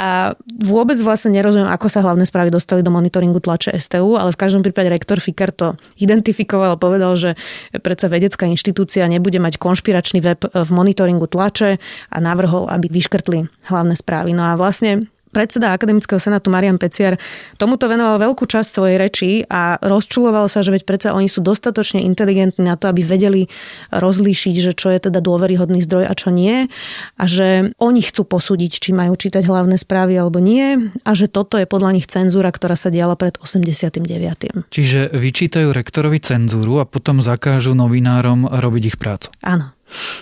A 0.00 0.32
vôbec 0.48 0.96
vlastne 1.04 1.28
nerozumiem, 1.36 1.68
ako 1.68 1.92
sa 1.92 2.00
hlavné 2.00 2.24
správy 2.24 2.48
dostali 2.48 2.80
do 2.80 2.88
monitoringu 2.88 3.36
tlače 3.36 3.76
STU, 3.76 4.16
ale 4.16 4.32
v 4.32 4.40
každom 4.40 4.64
prípade 4.64 4.88
rektor 4.88 5.20
Fikar 5.20 5.52
to 5.52 5.76
identifikoval 6.00 6.72
a 6.72 6.80
povedal, 6.80 7.20
že 7.20 7.36
predsa 7.84 8.08
vedecká 8.08 8.48
inštitúcia 8.48 9.04
nebude 9.12 9.36
mať 9.36 9.60
konšpiračný 9.60 10.24
web 10.24 10.40
v 10.48 10.70
monitoringu 10.72 11.28
tlače 11.28 11.76
a 12.08 12.16
navrhol, 12.16 12.72
aby 12.72 12.88
vyškrtli 12.88 13.52
hlavné 13.68 13.92
správy. 13.92 14.32
No 14.32 14.48
a 14.48 14.56
vlastne 14.56 15.12
Predseda 15.30 15.70
Akademického 15.70 16.18
senátu 16.18 16.50
Marian 16.50 16.74
Peciar 16.74 17.14
tomuto 17.54 17.86
venoval 17.86 18.18
veľkú 18.18 18.50
časť 18.50 18.68
svojej 18.68 18.96
reči 18.98 19.30
a 19.46 19.78
rozčuloval 19.78 20.50
sa, 20.50 20.66
že 20.66 20.74
veď 20.74 20.82
predsa 20.82 21.08
oni 21.14 21.30
sú 21.30 21.38
dostatočne 21.38 22.02
inteligentní 22.02 22.66
na 22.66 22.74
to, 22.74 22.90
aby 22.90 23.06
vedeli 23.06 23.46
rozlíšiť, 23.94 24.54
že 24.58 24.72
čo 24.74 24.90
je 24.90 25.06
teda 25.06 25.22
dôveryhodný 25.22 25.78
zdroj 25.86 26.10
a 26.10 26.14
čo 26.18 26.34
nie 26.34 26.66
a 27.14 27.24
že 27.30 27.70
oni 27.78 28.02
chcú 28.02 28.26
posúdiť, 28.26 28.82
či 28.82 28.90
majú 28.90 29.14
čítať 29.14 29.46
hlavné 29.46 29.78
správy 29.78 30.18
alebo 30.18 30.42
nie 30.42 30.90
a 31.06 31.10
že 31.14 31.30
toto 31.30 31.54
je 31.56 31.66
podľa 31.70 31.94
nich 31.94 32.10
cenzúra, 32.10 32.50
ktorá 32.50 32.74
sa 32.74 32.90
diala 32.90 33.14
pred 33.14 33.38
89. 33.38 34.66
Čiže 34.66 35.14
vyčítajú 35.14 35.70
rektorovi 35.70 36.18
cenzúru 36.18 36.82
a 36.82 36.88
potom 36.90 37.22
zakážu 37.22 37.78
novinárom 37.78 38.50
robiť 38.50 38.82
ich 38.82 38.96
prácu. 38.98 39.30
Áno. 39.46 39.70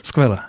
Skvelé. 0.05 0.45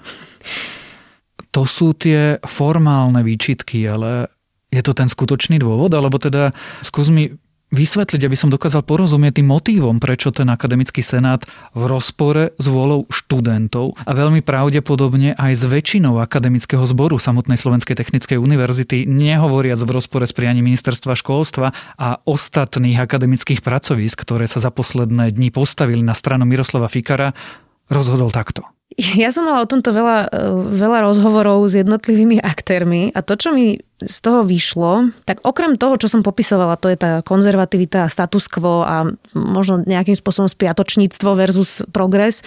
To 1.49 1.65
sú 1.65 1.97
tie 1.97 2.37
formálne 2.45 3.25
výčitky, 3.25 3.81
ale 3.89 4.29
je 4.69 4.81
to 4.85 4.93
ten 4.93 5.09
skutočný 5.09 5.57
dôvod, 5.57 5.93
alebo 5.93 6.21
teda 6.21 6.53
skús 6.85 7.09
mi 7.09 7.33
vysvetliť, 7.69 8.21
aby 8.25 8.37
som 8.37 8.49
dokázal 8.49 8.81
porozumieť 8.81 9.41
tým 9.41 9.47
motívom, 9.49 10.01
prečo 10.01 10.33
ten 10.33 10.49
akademický 10.49 11.05
senát 11.05 11.45
v 11.77 11.83
rozpore 11.85 12.57
s 12.57 12.65
vôľou 12.65 13.05
študentov 13.13 13.93
a 14.09 14.11
veľmi 14.17 14.41
pravdepodobne 14.41 15.37
aj 15.37 15.53
s 15.53 15.63
väčšinou 15.69 16.17
akademického 16.17 16.81
zboru 16.89 17.21
samotnej 17.21 17.61
Slovenskej 17.61 17.93
technickej 17.93 18.41
univerzity, 18.41 19.05
nehovoriac 19.05 19.77
v 19.85 19.93
rozpore 19.93 20.25
s 20.25 20.33
prianím 20.33 20.65
ministerstva 20.65 21.13
školstva 21.13 21.69
a 22.01 22.17
ostatných 22.25 22.97
akademických 22.97 23.61
pracovísk, 23.61 24.25
ktoré 24.25 24.49
sa 24.49 24.57
za 24.57 24.73
posledné 24.73 25.29
dni 25.29 25.53
postavili 25.53 26.01
na 26.01 26.17
stranu 26.17 26.49
Miroslava 26.49 26.89
Fikara, 26.89 27.37
rozhodol 27.85 28.33
takto. 28.33 28.65
Ja 28.97 29.29
som 29.29 29.45
mala 29.45 29.61
o 29.61 29.69
tomto 29.69 29.93
veľa, 29.93 30.33
veľa 30.73 31.05
rozhovorov 31.05 31.61
s 31.69 31.77
jednotlivými 31.77 32.41
aktérmi 32.41 33.13
a 33.13 33.21
to, 33.21 33.37
čo 33.37 33.53
mi 33.53 33.77
z 33.99 34.17
toho 34.23 34.47
vyšlo, 34.47 35.11
tak 35.27 35.43
okrem 35.43 35.75
toho, 35.75 35.99
čo 35.99 36.07
som 36.07 36.23
popisovala, 36.23 36.79
to 36.79 36.87
je 36.87 36.95
tá 36.95 37.19
konzervativita 37.19 38.07
status 38.07 38.47
quo 38.47 38.87
a 38.87 39.11
možno 39.35 39.83
nejakým 39.83 40.15
spôsobom 40.15 40.47
spiatočníctvo 40.47 41.35
versus 41.35 41.83
progres, 41.91 42.39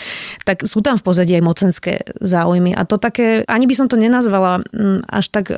tak 0.48 0.64
sú 0.64 0.80
tam 0.80 0.96
v 0.96 1.04
pozadí 1.04 1.36
aj 1.36 1.44
mocenské 1.44 1.92
záujmy. 2.24 2.72
A 2.72 2.88
to 2.88 2.96
také, 2.96 3.44
ani 3.52 3.68
by 3.68 3.74
som 3.76 3.86
to 3.92 4.00
nenazvala 4.00 4.64
až 5.12 5.28
tak 5.28 5.52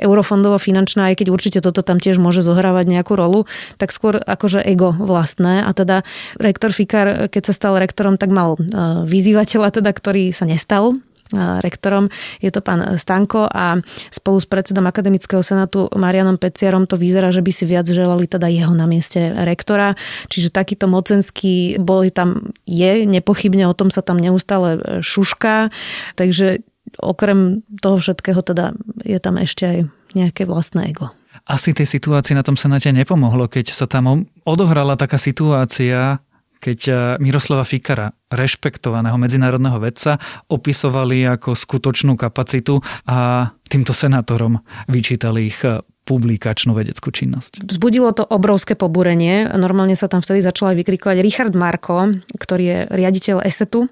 eurofondovo 0.00 0.56
finančné, 0.56 1.12
aj 1.12 1.20
keď 1.20 1.28
určite 1.28 1.58
toto 1.60 1.84
tam 1.84 2.00
tiež 2.00 2.16
môže 2.16 2.40
zohrávať 2.40 2.88
nejakú 2.88 3.12
rolu, 3.12 3.44
tak 3.76 3.92
skôr 3.92 4.16
akože 4.16 4.64
ego 4.64 4.96
vlastné. 4.96 5.68
A 5.68 5.70
teda 5.76 6.00
rektor 6.40 6.72
Fikar, 6.72 7.28
keď 7.28 7.52
sa 7.52 7.54
stal 7.54 7.76
rektorom, 7.76 8.16
tak 8.16 8.32
mal 8.32 8.56
e, 8.56 8.60
vyzývateľa, 9.04 9.68
teda, 9.68 9.92
ktorý 9.92 10.15
sa 10.30 10.44
nestal 10.48 11.00
rektorom. 11.34 12.06
Je 12.38 12.50
to 12.54 12.62
pán 12.62 12.98
Stanko 12.98 13.50
a 13.50 13.82
spolu 14.14 14.38
s 14.38 14.46
predsedom 14.46 14.86
Akademického 14.86 15.42
senátu 15.42 15.90
Marianom 15.90 16.38
Peciarom 16.38 16.86
to 16.86 16.94
vyzerá, 16.94 17.34
že 17.34 17.42
by 17.42 17.50
si 17.50 17.64
viac 17.66 17.86
želali 17.90 18.30
teda 18.30 18.46
jeho 18.46 18.70
na 18.74 18.86
mieste 18.86 19.34
rektora. 19.34 19.98
Čiže 20.30 20.54
takýto 20.54 20.86
mocenský 20.86 21.82
boj 21.82 22.14
tam 22.14 22.54
je, 22.62 23.02
nepochybne 23.06 23.66
o 23.66 23.74
tom 23.74 23.90
sa 23.90 24.06
tam 24.06 24.22
neustále 24.22 25.02
šušká. 25.02 25.74
Takže 26.14 26.62
okrem 27.02 27.66
toho 27.82 27.98
všetkého 27.98 28.40
teda 28.46 28.78
je 29.02 29.18
tam 29.18 29.42
ešte 29.42 29.64
aj 29.66 29.78
nejaké 30.14 30.46
vlastné 30.46 30.94
ego. 30.94 31.10
Asi 31.46 31.74
tej 31.74 31.86
situácii 31.86 32.34
na 32.34 32.42
tom 32.42 32.58
senáte 32.58 32.90
nepomohlo, 32.90 33.46
keď 33.46 33.70
sa 33.70 33.86
tam 33.86 34.26
odohrala 34.42 34.98
taká 34.98 35.18
situácia, 35.18 36.18
keď 36.66 36.80
eh, 36.90 36.96
Miroslava 37.22 37.62
Fikara, 37.62 38.10
rešpektovaného 38.26 39.14
medzinárodného 39.14 39.78
vedca, 39.78 40.18
opisovali 40.50 41.22
ako 41.30 41.54
skutočnú 41.54 42.18
kapacitu 42.18 42.82
a 43.06 43.46
týmto 43.70 43.94
senátorom 43.94 44.58
vyčítali 44.90 45.46
ich 45.46 45.62
eh, 45.62 45.78
publikačnú 46.06 46.70
vedeckú 46.70 47.10
činnosť. 47.10 47.66
Vzbudilo 47.66 48.14
to 48.14 48.22
obrovské 48.22 48.78
pobúrenie. 48.78 49.50
Normálne 49.58 49.98
sa 49.98 50.06
tam 50.06 50.22
vtedy 50.22 50.38
začal 50.38 50.72
aj 50.72 50.86
vykrikovať 50.86 51.18
Richard 51.18 51.54
Marko, 51.58 52.22
ktorý 52.38 52.64
je 52.64 52.78
riaditeľ 52.94 53.42
ESETu 53.42 53.90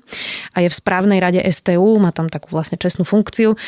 a 0.55 0.63
je 0.63 0.71
v 0.71 0.79
správnej 0.79 1.19
rade 1.19 1.43
STU, 1.43 1.99
má 1.99 2.15
tam 2.15 2.31
takú 2.31 2.55
vlastne 2.55 2.79
čestnú 2.79 3.03
funkciu. 3.03 3.59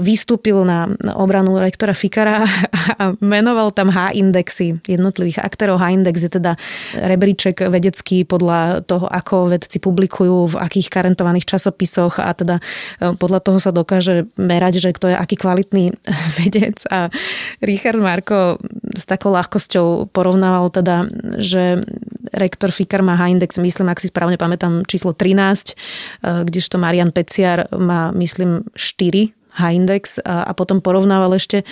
Vystúpil 0.00 0.64
na 0.64 0.88
obranu 1.12 1.60
rektora 1.60 1.92
Fikara 1.92 2.48
a 3.00 3.12
menoval 3.20 3.76
tam 3.76 3.92
H-indexy 3.92 4.80
jednotlivých 4.88 5.44
aktérov. 5.44 5.76
H-index 5.76 6.16
je 6.24 6.32
teda 6.40 6.56
rebríček 6.96 7.68
vedecký 7.68 8.24
podľa 8.24 8.80
toho, 8.88 9.04
ako 9.12 9.52
vedci 9.52 9.76
publikujú, 9.76 10.56
v 10.56 10.58
akých 10.62 10.88
karentovaných 10.88 11.44
časopisoch 11.44 12.16
a 12.16 12.32
teda 12.32 12.64
e, 13.02 13.12
podľa 13.12 13.44
toho 13.44 13.58
sa 13.60 13.76
dokáže 13.76 14.24
merať, 14.40 14.80
že 14.80 14.96
kto 14.96 15.12
je 15.12 15.16
aký 15.20 15.36
kvalitný 15.36 15.92
vedec 16.40 16.80
a 16.88 17.12
Richard 17.60 17.89
Richard 17.90 18.06
Marko 18.06 18.62
s 18.94 19.02
takou 19.02 19.34
ľahkosťou 19.34 20.14
porovnával 20.14 20.70
teda, 20.70 21.10
že 21.42 21.82
rektor 22.30 22.70
Fikar 22.70 23.02
má 23.02 23.18
H-index, 23.18 23.58
myslím, 23.58 23.90
ak 23.90 23.98
si 23.98 24.06
správne 24.06 24.38
pamätám, 24.38 24.86
číslo 24.86 25.10
13, 25.10 25.74
eh, 26.22 26.46
kdežto 26.46 26.78
Marian 26.78 27.10
Peciar 27.10 27.66
má, 27.74 28.14
myslím, 28.14 28.62
4 28.78 29.34
H-index 29.56 30.22
a 30.22 30.52
potom 30.54 30.78
porovnával 30.78 31.34
ešte 31.34 31.62
e, 31.62 31.64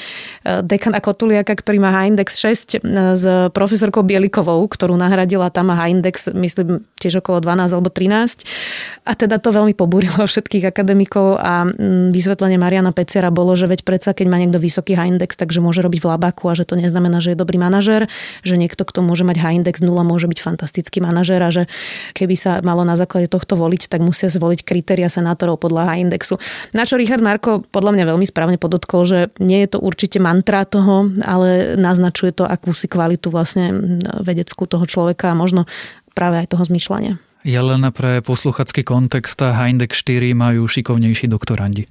dekana 0.66 0.98
Kotuliaka, 0.98 1.54
ktorý 1.54 1.78
má 1.78 1.90
H-index 1.94 2.38
6 2.38 2.44
e, 2.44 3.16
s 3.16 3.24
profesorkou 3.54 4.02
Bielikovou, 4.02 4.66
ktorú 4.66 4.98
nahradila, 4.98 5.50
tam 5.54 5.70
H-index 5.70 6.34
myslím 6.34 6.82
tiež 6.98 7.22
okolo 7.22 7.38
12 7.40 7.70
alebo 7.70 7.90
13 7.90 9.06
a 9.06 9.12
teda 9.14 9.38
to 9.38 9.54
veľmi 9.54 9.72
pobúrilo 9.78 10.26
všetkých 10.30 10.68
akademikov 10.74 11.38
a 11.38 11.70
mm, 11.70 12.10
vysvetlenie 12.10 12.58
Mariana 12.58 12.90
Pecera 12.90 13.30
bolo, 13.30 13.54
že 13.54 13.70
veď 13.70 13.86
predsa, 13.86 14.10
keď 14.12 14.26
má 14.26 14.36
niekto 14.42 14.58
vysoký 14.58 14.98
H-index, 14.98 15.38
takže 15.38 15.62
môže 15.62 15.80
robiť 15.80 16.02
v 16.02 16.06
labaku 16.10 16.50
a 16.50 16.58
že 16.58 16.66
to 16.66 16.74
neznamená, 16.74 17.22
že 17.22 17.32
je 17.32 17.38
dobrý 17.38 17.56
manažer, 17.62 18.10
že 18.42 18.58
niekto, 18.58 18.82
kto 18.82 19.06
môže 19.06 19.22
mať 19.22 19.38
H-index 19.38 19.78
0, 19.80 19.94
môže 20.02 20.26
byť 20.26 20.38
fantastický 20.42 20.98
manažer 20.98 21.38
a 21.38 21.50
že 21.54 21.70
keby 22.18 22.34
sa 22.34 22.58
malo 22.60 22.82
na 22.82 22.98
základe 22.98 23.30
tohto 23.30 23.54
voliť, 23.54 23.86
tak 23.86 24.02
musia 24.02 24.26
zvoliť 24.26 24.66
kritéria 24.66 25.06
senátorov 25.06 25.62
podľa 25.62 25.94
H-indexu. 25.94 26.40
Na 26.74 26.82
čo 26.82 26.98
Richard 26.98 27.22
Marko 27.22 27.67
podľa 27.68 27.94
mňa 27.94 28.04
veľmi 28.08 28.26
správne 28.26 28.58
podotkol, 28.60 29.04
že 29.04 29.18
nie 29.38 29.64
je 29.64 29.76
to 29.76 29.78
určite 29.78 30.18
mantra 30.18 30.64
toho, 30.64 31.08
ale 31.22 31.76
naznačuje 31.76 32.32
to 32.32 32.44
akúsi 32.48 32.88
kvalitu 32.88 33.28
vlastne 33.28 33.72
vedeckú 34.20 34.64
toho 34.64 34.84
človeka 34.88 35.32
a 35.32 35.38
možno 35.38 35.68
práve 36.16 36.42
aj 36.42 36.56
toho 36.56 36.64
zmyšľania. 36.66 37.20
Ja 37.46 37.62
len 37.62 37.86
pre 37.94 38.18
posluchacký 38.18 38.82
kontext 38.82 39.38
Hindex 39.38 40.02
4 40.02 40.34
majú 40.34 40.66
šikovnejší 40.66 41.30
doktorandi. 41.30 41.86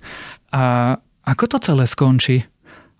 A 0.52 0.96
ako 1.24 1.44
to 1.48 1.58
celé 1.64 1.88
skončí? 1.88 2.44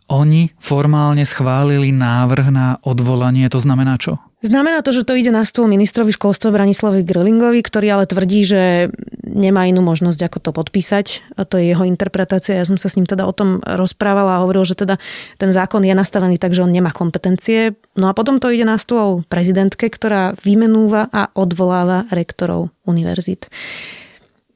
Oni 0.08 0.48
formálne 0.56 1.28
schválili 1.28 1.92
návrh 1.92 2.48
na 2.48 2.80
odvolanie, 2.88 3.52
to 3.52 3.60
znamená 3.60 4.00
čo? 4.00 4.16
Znamená 4.40 4.80
to, 4.80 4.96
že 4.96 5.04
to 5.04 5.20
ide 5.20 5.36
na 5.36 5.44
stôl 5.44 5.68
ministrovi 5.68 6.16
školstva 6.16 6.56
Branislavovi 6.56 7.04
Grlingovi, 7.04 7.60
ktorý 7.60 7.88
ale 8.00 8.06
tvrdí, 8.08 8.48
že 8.48 8.88
nemá 9.28 9.68
inú 9.68 9.84
možnosť, 9.84 10.20
ako 10.26 10.38
to 10.40 10.52
podpísať. 10.56 11.36
To 11.38 11.56
je 11.60 11.76
jeho 11.76 11.84
interpretácia. 11.84 12.58
Ja 12.58 12.66
som 12.66 12.80
sa 12.80 12.88
s 12.88 12.96
ním 12.96 13.06
teda 13.06 13.28
o 13.28 13.34
tom 13.36 13.60
rozprávala 13.62 14.40
a 14.40 14.42
hovoril, 14.48 14.64
že 14.64 14.80
teda 14.80 14.96
ten 15.38 15.52
zákon 15.52 15.84
je 15.84 15.92
nastavený 15.92 16.40
tak, 16.40 16.56
že 16.56 16.64
on 16.64 16.72
nemá 16.72 16.96
kompetencie. 16.96 17.76
No 18.00 18.10
a 18.10 18.16
potom 18.16 18.40
to 18.40 18.50
ide 18.50 18.64
na 18.64 18.80
stôl 18.80 19.28
prezidentke, 19.28 19.92
ktorá 19.92 20.34
vymenúva 20.40 21.12
a 21.12 21.30
odvoláva 21.36 22.08
rektorov 22.10 22.72
univerzít. 22.88 23.52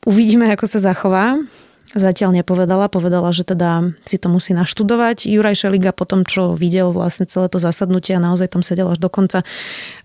Uvidíme, 0.08 0.50
ako 0.50 0.66
sa 0.66 0.80
zachová. 0.82 1.38
Zatiaľ 1.92 2.40
nepovedala, 2.40 2.88
povedala, 2.88 3.36
že 3.36 3.44
teda 3.44 3.92
si 4.08 4.16
to 4.16 4.32
musí 4.32 4.56
naštudovať. 4.56 5.28
Juraj 5.28 5.60
Šeliga 5.60 5.92
po 5.92 6.08
tom, 6.08 6.24
čo 6.24 6.56
videl 6.56 6.96
vlastne 6.96 7.28
celé 7.28 7.52
to 7.52 7.60
zasadnutie 7.60 8.16
a 8.16 8.24
naozaj 8.24 8.56
tam 8.56 8.64
sedel 8.64 8.88
až 8.88 9.04
do 9.04 9.12
konca, 9.12 9.44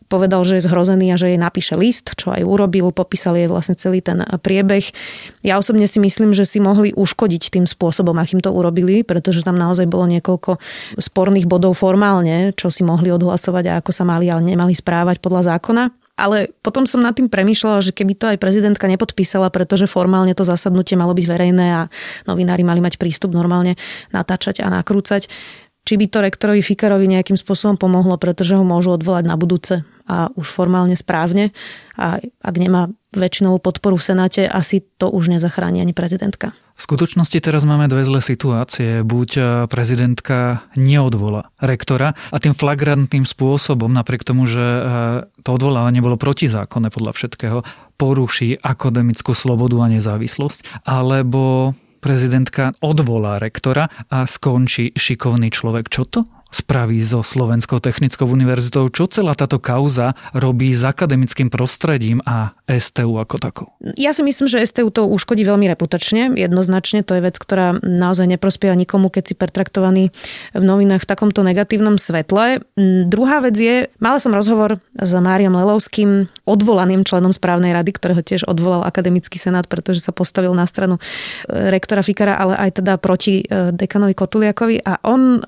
povedal, 0.07 0.43
že 0.47 0.59
je 0.59 0.67
zhrozený 0.67 1.13
a 1.13 1.21
že 1.21 1.35
jej 1.35 1.41
napíše 1.41 1.75
list, 1.75 2.15
čo 2.15 2.31
aj 2.33 2.43
urobil, 2.47 2.95
popísal 2.95 3.37
jej 3.37 3.51
vlastne 3.51 3.75
celý 3.75 4.01
ten 4.01 4.23
priebeh. 4.23 4.95
Ja 5.43 5.59
osobne 5.59 5.91
si 5.91 5.99
myslím, 5.99 6.33
že 6.33 6.47
si 6.47 6.63
mohli 6.63 6.95
uškodiť 6.95 7.53
tým 7.59 7.67
spôsobom, 7.67 8.15
akým 8.17 8.41
to 8.41 8.55
urobili, 8.55 9.03
pretože 9.03 9.43
tam 9.43 9.59
naozaj 9.59 9.91
bolo 9.91 10.07
niekoľko 10.07 10.59
sporných 10.99 11.51
bodov 11.51 11.79
formálne, 11.79 12.55
čo 12.55 12.71
si 12.71 12.87
mohli 12.87 13.11
odhlasovať 13.11 13.65
a 13.69 13.73
ako 13.83 13.91
sa 13.91 14.07
mali, 14.07 14.31
ale 14.31 14.47
nemali 14.47 14.73
správať 14.73 15.19
podľa 15.19 15.59
zákona. 15.59 15.91
Ale 16.17 16.49
potom 16.65 16.89
som 16.89 17.05
nad 17.05 17.13
tým 17.13 17.29
premýšľala, 17.29 17.85
že 17.85 17.93
keby 17.93 18.17
to 18.17 18.27
aj 18.33 18.41
prezidentka 18.41 18.89
nepodpísala, 18.89 19.53
pretože 19.53 19.85
formálne 19.85 20.33
to 20.33 20.49
zasadnutie 20.49 20.97
malo 20.97 21.13
byť 21.13 21.27
verejné 21.29 21.67
a 21.77 21.83
novinári 22.25 22.65
mali 22.65 22.81
mať 22.81 22.97
prístup 22.97 23.37
normálne 23.37 23.77
natáčať 24.17 24.65
a 24.65 24.73
nakrúcať, 24.73 25.29
či 25.87 25.95
by 25.95 26.07
to 26.09 26.19
rektorovi 26.25 26.65
Fikarovi 26.65 27.05
nejakým 27.07 27.37
spôsobom 27.37 27.77
pomohlo, 27.77 28.17
pretože 28.17 28.57
ho 28.57 28.65
môžu 28.65 28.97
odvolať 28.97 29.29
na 29.29 29.37
budúce 29.37 29.85
a 30.07 30.31
už 30.39 30.47
formálne 30.49 30.95
správne. 30.95 31.51
A 31.99 32.23
ak 32.23 32.55
nemá 32.57 32.89
väčšinovú 33.17 33.59
podporu 33.59 33.99
v 33.99 34.07
Senáte, 34.07 34.43
asi 34.47 34.85
to 35.01 35.11
už 35.11 35.33
nezachráni 35.33 35.83
ani 35.83 35.97
prezidentka. 35.97 36.53
V 36.77 36.85
skutočnosti 36.85 37.41
teraz 37.41 37.65
máme 37.65 37.89
dve 37.89 38.05
zlé 38.05 38.21
situácie. 38.21 39.01
Buď 39.01 39.31
e, 39.33 39.43
prezidentka 39.65 40.69
neodvola 40.77 41.49
rektora 41.57 42.13
a 42.13 42.37
tým 42.37 42.53
flagrantným 42.53 43.25
spôsobom, 43.25 43.89
napriek 43.89 44.29
tomu, 44.29 44.45
že 44.45 44.61
e, 44.61 44.81
to 45.41 45.57
odvolávanie 45.57 46.05
bolo 46.05 46.21
protizákonné 46.21 46.93
podľa 46.93 47.17
všetkého, 47.17 47.59
poruší 47.97 48.61
akademickú 48.61 49.33
slobodu 49.33 49.89
a 49.89 49.93
nezávislosť, 49.97 50.85
alebo 50.85 51.73
prezidentka 52.05 52.77
odvolá 52.85 53.41
rektora 53.41 53.89
a 54.13 54.29
skončí 54.29 54.93
šikovný 54.93 55.49
človek. 55.49 55.89
Čo 55.89 56.05
to 56.05 56.21
spraví 56.51 56.99
so 57.03 57.23
Slovenskou 57.23 57.83
technickou 57.83 58.27
univerzitou? 58.27 58.89
Čo 58.89 59.11
celá 59.11 59.35
táto 59.35 59.59
kauza 59.59 60.15
robí 60.33 60.71
s 60.73 60.83
akademickým 60.87 61.51
prostredím 61.53 62.23
a 62.25 62.55
STU 62.67 63.19
ako 63.19 63.37
takou? 63.39 63.67
Ja 63.99 64.11
si 64.15 64.23
myslím, 64.27 64.47
že 64.51 64.65
STU 64.67 64.91
to 64.91 65.07
uškodí 65.07 65.43
veľmi 65.47 65.67
reputačne. 65.71 66.35
Jednoznačne 66.35 67.07
to 67.07 67.19
je 67.19 67.25
vec, 67.25 67.37
ktorá 67.39 67.79
naozaj 67.83 68.27
neprospieva 68.27 68.75
nikomu, 68.75 69.11
keď 69.11 69.25
si 69.31 69.35
pertraktovaný 69.35 70.11
v 70.55 70.65
novinách 70.65 71.05
v 71.05 71.11
takomto 71.11 71.47
negatívnom 71.47 71.99
svetle. 71.99 72.63
Mm, 72.75 73.11
druhá 73.11 73.43
vec 73.43 73.57
je, 73.59 73.77
mala 74.03 74.19
som 74.23 74.35
rozhovor 74.35 74.79
s 74.97 75.13
Máriom 75.15 75.55
Lelovským, 75.55 76.31
odvolaným 76.47 77.03
členom 77.03 77.35
správnej 77.35 77.75
rady, 77.75 77.91
ktorého 77.91 78.23
tiež 78.23 78.47
odvolal 78.47 78.87
akademický 78.87 79.37
senát, 79.37 79.67
pretože 79.67 80.03
sa 80.03 80.15
postavil 80.15 80.55
na 80.55 80.65
stranu 80.65 80.97
e, 80.97 81.71
rektora 81.75 82.07
Fikara, 82.07 82.39
ale 82.39 82.55
aj 82.57 82.83
teda 82.83 82.97
proti 83.03 83.43
e, 83.43 83.75
dekanovi 83.75 84.15
Kotuliakovi 84.15 84.83
a 84.87 85.03
on 85.07 85.39
e, 85.39 85.41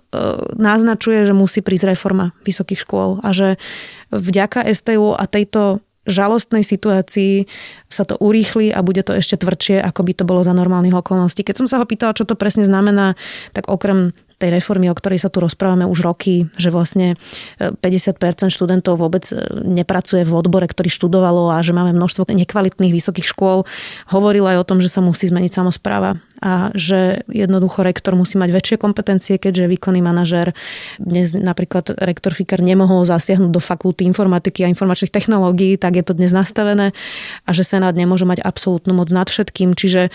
nás 0.58 0.82
naznačuje, 0.88 1.28
že 1.28 1.36
musí 1.36 1.60
prísť 1.60 1.92
reforma 1.92 2.32
vysokých 2.48 2.88
škôl 2.88 3.20
a 3.20 3.36
že 3.36 3.60
vďaka 4.08 4.64
STU 4.72 5.12
a 5.12 5.28
tejto 5.28 5.84
žalostnej 6.08 6.64
situácii 6.64 7.44
sa 7.92 8.08
to 8.08 8.16
urýchli 8.16 8.72
a 8.72 8.80
bude 8.80 9.04
to 9.04 9.12
ešte 9.12 9.44
tvrdšie, 9.44 9.84
ako 9.84 10.00
by 10.08 10.12
to 10.16 10.24
bolo 10.24 10.40
za 10.40 10.56
normálnych 10.56 10.96
okolností. 10.96 11.44
Keď 11.44 11.60
som 11.60 11.68
sa 11.68 11.76
ho 11.76 11.84
pýtala, 11.84 12.16
čo 12.16 12.24
to 12.24 12.32
presne 12.32 12.64
znamená, 12.64 13.12
tak 13.52 13.68
okrem 13.68 14.16
tej 14.38 14.54
reformy, 14.54 14.86
o 14.86 14.94
ktorej 14.94 15.18
sa 15.18 15.28
tu 15.28 15.42
rozprávame 15.42 15.82
už 15.82 15.98
roky, 16.06 16.46
že 16.54 16.70
vlastne 16.70 17.18
50% 17.58 18.54
študentov 18.54 18.94
vôbec 18.94 19.26
nepracuje 19.66 20.22
v 20.22 20.32
odbore, 20.32 20.70
ktorý 20.70 20.88
študovalo 20.88 21.50
a 21.50 21.58
že 21.66 21.74
máme 21.74 21.90
množstvo 21.90 22.30
nekvalitných 22.30 22.94
vysokých 22.94 23.26
škôl. 23.26 23.66
Hovoril 24.14 24.46
aj 24.46 24.62
o 24.62 24.68
tom, 24.68 24.78
že 24.78 24.86
sa 24.86 25.02
musí 25.02 25.26
zmeniť 25.26 25.50
samozpráva 25.50 26.22
a 26.38 26.70
že 26.70 27.26
jednoducho 27.26 27.82
rektor 27.82 28.14
musí 28.14 28.38
mať 28.38 28.54
väčšie 28.54 28.76
kompetencie, 28.78 29.42
keďže 29.42 29.66
výkonný 29.74 29.98
manažer 29.98 30.54
dnes 31.02 31.34
napríklad 31.34 31.98
rektor 31.98 32.30
Fikar 32.30 32.62
nemohol 32.62 33.02
zasiahnuť 33.02 33.50
do 33.50 33.58
fakulty 33.58 34.06
informatiky 34.06 34.62
a 34.62 34.70
informačných 34.70 35.10
technológií, 35.10 35.74
tak 35.74 35.98
je 35.98 36.06
to 36.06 36.14
dnes 36.14 36.30
nastavené 36.30 36.94
a 37.42 37.50
že 37.50 37.66
Senát 37.66 37.98
nemôže 37.98 38.22
mať 38.22 38.38
absolútnu 38.38 38.94
moc 38.94 39.10
nad 39.10 39.26
všetkým. 39.26 39.74
Čiže 39.74 40.14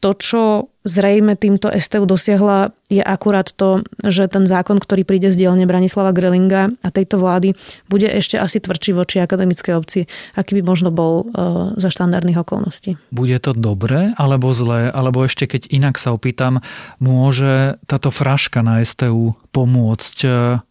to, 0.00 0.10
čo 0.16 0.42
zrejme 0.84 1.36
týmto 1.36 1.68
STU 1.68 2.08
dosiahla, 2.08 2.72
je 2.90 2.98
akurát 2.98 3.46
to, 3.46 3.86
že 4.02 4.26
ten 4.26 4.50
zákon, 4.50 4.82
ktorý 4.82 5.06
príde 5.06 5.30
z 5.30 5.46
dielne 5.46 5.62
Branislava 5.62 6.10
Grelinga 6.10 6.74
a 6.82 6.88
tejto 6.90 7.22
vlády, 7.22 7.54
bude 7.86 8.10
ešte 8.10 8.34
asi 8.34 8.58
tvrdší 8.58 8.98
voči 8.98 9.22
akademickej 9.22 9.78
obci, 9.78 10.10
aký 10.34 10.58
by 10.58 10.62
možno 10.66 10.90
bol 10.90 11.30
uh, 11.30 11.78
za 11.78 11.92
štandardných 11.94 12.42
okolností. 12.42 12.98
Bude 13.14 13.38
to 13.38 13.54
dobré 13.54 14.10
alebo 14.18 14.50
zlé? 14.50 14.90
Alebo 14.90 15.22
ešte 15.22 15.46
keď 15.46 15.70
inak 15.70 16.02
sa 16.02 16.10
opýtam, 16.10 16.58
môže 16.98 17.78
táto 17.86 18.10
fraška 18.10 18.66
na 18.66 18.82
STU 18.82 19.38
pomôcť 19.50 20.16
e, 20.26 20.28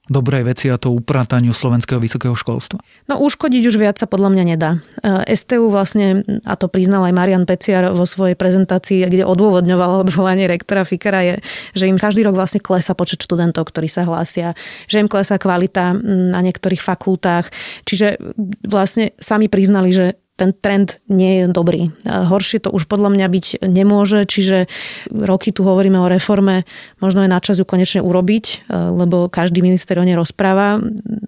dobrej 0.07 0.43
veci 0.47 0.71
a 0.71 0.79
to 0.79 0.95
uprataniu 0.95 1.51
slovenského 1.51 1.99
vysokého 1.99 2.31
školstva? 2.33 2.79
No 3.11 3.19
uškodiť 3.19 3.63
už 3.67 3.75
viac 3.75 3.99
sa 3.99 4.07
podľa 4.07 4.31
mňa 4.33 4.43
nedá. 4.55 4.71
E, 5.03 5.35
STU 5.35 5.67
vlastne, 5.67 6.23
a 6.47 6.55
to 6.55 6.71
priznal 6.71 7.03
aj 7.03 7.13
Marian 7.13 7.43
Peciar 7.43 7.91
vo 7.91 8.07
svojej 8.07 8.39
prezentácii, 8.39 9.03
kde 9.07 9.27
odôvodňoval 9.27 9.98
odvolanie 9.99 10.47
rektora 10.47 10.87
Fikera 10.87 11.21
je, 11.25 11.35
že 11.75 11.89
im 11.91 11.99
každý 11.99 12.23
rok 12.23 12.39
vlastne 12.39 12.63
klesa 12.63 12.95
počet 12.95 13.19
študentov, 13.23 13.67
ktorí 13.67 13.91
sa 13.91 14.07
hlásia, 14.07 14.55
že 14.87 15.03
im 15.03 15.11
klesá 15.11 15.35
kvalita 15.35 15.91
na 16.31 16.39
niektorých 16.39 16.79
fakultách. 16.79 17.51
Čiže 17.83 18.19
vlastne 18.63 19.11
sami 19.19 19.51
priznali, 19.51 19.91
že 19.91 20.15
ten 20.39 20.55
trend 20.55 21.03
nie 21.11 21.43
je 21.43 21.45
dobrý. 21.51 21.91
Horšie 22.07 22.63
to 22.63 22.71
už 22.71 22.87
podľa 22.87 23.11
mňa 23.11 23.27
byť 23.27 23.45
nemôže, 23.67 24.23
čiže 24.23 24.71
roky 25.11 25.51
tu 25.51 25.67
hovoríme 25.67 25.99
o 25.99 26.07
reforme, 26.07 26.63
možno 27.03 27.27
je 27.27 27.29
na 27.29 27.43
čas 27.43 27.59
ju 27.59 27.67
konečne 27.67 27.99
urobiť, 27.99 28.71
lebo 28.71 29.27
každý 29.27 29.59
minister 29.59 29.99
o 29.99 30.07
nej 30.07 30.15
rozpráva. 30.15 30.79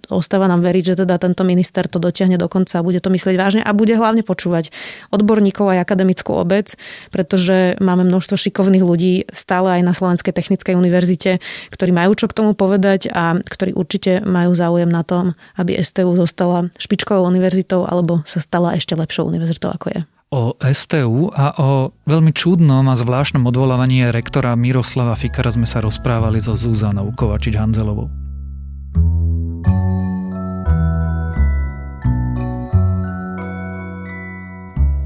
Ostáva 0.07 0.47
nám 0.47 0.63
veriť, 0.63 0.95
že 0.95 0.95
teda 1.03 1.19
tento 1.19 1.43
minister 1.43 1.87
to 1.91 1.99
dotiahne 1.99 2.39
do 2.39 2.47
konca 2.47 2.79
a 2.79 2.85
bude 2.85 3.03
to 3.03 3.11
myslieť 3.11 3.35
vážne 3.35 3.61
a 3.63 3.71
bude 3.75 3.95
hlavne 3.95 4.23
počúvať 4.23 4.71
odborníkov 5.11 5.75
aj 5.75 5.83
akademickú 5.83 6.31
obec, 6.35 6.79
pretože 7.11 7.75
máme 7.83 8.07
množstvo 8.07 8.39
šikovných 8.39 8.83
ľudí 8.83 9.27
stále 9.31 9.79
aj 9.79 9.81
na 9.83 9.93
Slovenskej 9.95 10.31
technickej 10.31 10.75
univerzite, 10.79 11.43
ktorí 11.71 11.91
majú 11.91 12.15
čo 12.15 12.31
k 12.31 12.37
tomu 12.37 12.55
povedať 12.55 13.11
a 13.11 13.39
ktorí 13.39 13.75
určite 13.75 14.23
majú 14.23 14.55
záujem 14.55 14.87
na 14.87 15.03
tom, 15.03 15.35
aby 15.57 15.79
STU 15.79 16.15
zostala 16.15 16.71
špičkovou 16.75 17.27
univerzitou 17.27 17.87
alebo 17.87 18.21
sa 18.27 18.43
stala 18.43 18.75
ešte 18.77 18.93
lepšou 19.01 19.25
univerzitou, 19.25 19.73
ako 19.73 19.89
je. 19.91 20.01
O 20.31 20.55
STU 20.63 21.27
a 21.35 21.51
o 21.59 21.91
veľmi 22.07 22.31
čudnom 22.31 22.87
a 22.87 22.95
zvláštnom 22.95 23.43
odvolávaní 23.51 24.07
rektora 24.15 24.55
Miroslava 24.55 25.17
Fikara 25.19 25.51
sme 25.51 25.67
sa 25.67 25.83
rozprávali 25.83 26.39
so 26.39 26.55
Zuzanou 26.55 27.11
Kovačič-Hanzelovou. 27.11 28.20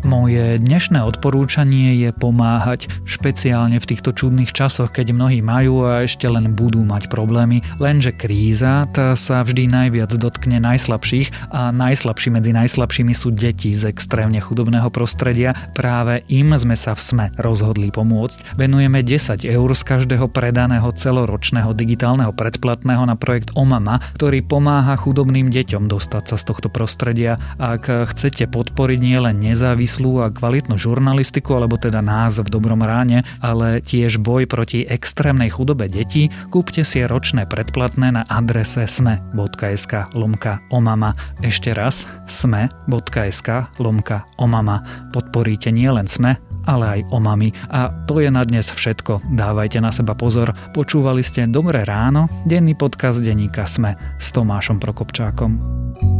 Moje 0.05 0.61
dnešné 0.61 1.01
odporúčanie 1.01 1.97
je 1.97 2.13
pomáhať, 2.13 2.93
špeciálne 3.09 3.81
v 3.81 3.89
týchto 3.89 4.13
čudných 4.13 4.53
časoch, 4.53 4.93
keď 4.93 5.17
mnohí 5.17 5.41
majú 5.41 5.81
a 5.81 6.05
ešte 6.05 6.29
len 6.29 6.53
budú 6.53 6.85
mať 6.85 7.09
problémy. 7.09 7.65
Lenže 7.81 8.13
kríza 8.13 8.85
tá 8.93 9.17
sa 9.17 9.41
vždy 9.41 9.65
najviac 9.65 10.13
dotkne 10.13 10.61
najslabších 10.61 11.49
a 11.49 11.73
najslabší 11.73 12.37
medzi 12.37 12.53
najslabšími 12.53 13.17
sú 13.17 13.33
deti 13.33 13.73
z 13.73 13.89
extrémne 13.89 14.37
chudobného 14.37 14.93
prostredia. 14.93 15.57
Práve 15.73 16.21
im 16.29 16.53
sme 16.53 16.77
sa 16.77 16.93
v 16.93 17.01
SME 17.01 17.27
rozhodli 17.41 17.89
pomôcť. 17.89 18.61
Venujeme 18.61 19.01
10 19.01 19.41
eur 19.41 19.69
z 19.73 19.83
každého 19.89 20.29
predaného 20.29 20.85
celoročného 20.85 21.73
digitálneho 21.73 22.29
predplatného 22.29 23.09
na 23.09 23.17
projekt 23.17 23.57
Omama, 23.57 23.97
ktorý 24.21 24.45
pomáha 24.45 25.01
chudobným 25.01 25.49
deťom 25.49 25.89
dostať 25.89 26.29
sa 26.29 26.37
z 26.37 26.43
tohto 26.45 26.69
prostredia. 26.69 27.41
Ak 27.57 27.89
chcete 27.89 28.45
podporiť 28.53 29.01
nielen 29.01 29.41
nezávislú 29.41 29.94
nezávislú 29.95 30.27
a 30.27 30.33
kvalitnú 30.33 30.75
žurnalistiku, 30.75 31.55
alebo 31.55 31.79
teda 31.79 32.03
nás 32.03 32.35
v 32.39 32.51
dobrom 32.51 32.83
ráne, 32.83 33.23
ale 33.39 33.79
tiež 33.79 34.19
boj 34.19 34.43
proti 34.47 34.83
extrémnej 34.83 35.47
chudobe 35.47 35.87
detí, 35.87 36.27
kúpte 36.51 36.83
si 36.83 36.99
ročné 37.07 37.47
predplatné 37.47 38.11
na 38.11 38.21
adrese 38.27 38.83
sme.sk 38.83 40.11
lomka 40.11 40.59
omama. 40.67 41.15
Ešte 41.39 41.71
raz 41.71 42.03
sme.sk 42.27 43.71
lomka 43.79 44.27
omama. 44.35 44.83
Podporíte 45.15 45.71
nielen 45.71 46.11
sme, 46.11 46.35
ale 46.67 46.99
aj 46.99 47.01
omami. 47.15 47.55
A 47.71 47.93
to 48.09 48.19
je 48.19 48.27
na 48.27 48.43
dnes 48.43 48.67
všetko. 48.67 49.23
Dávajte 49.31 49.79
na 49.79 49.95
seba 49.95 50.11
pozor. 50.17 50.51
Počúvali 50.75 51.23
ste 51.23 51.47
Dobré 51.47 51.87
ráno, 51.87 52.27
denný 52.43 52.75
podcast 52.75 53.23
denníka 53.23 53.63
Sme 53.63 53.95
s 54.19 54.33
Tomášom 54.35 54.81
Prokopčákom. 54.81 56.14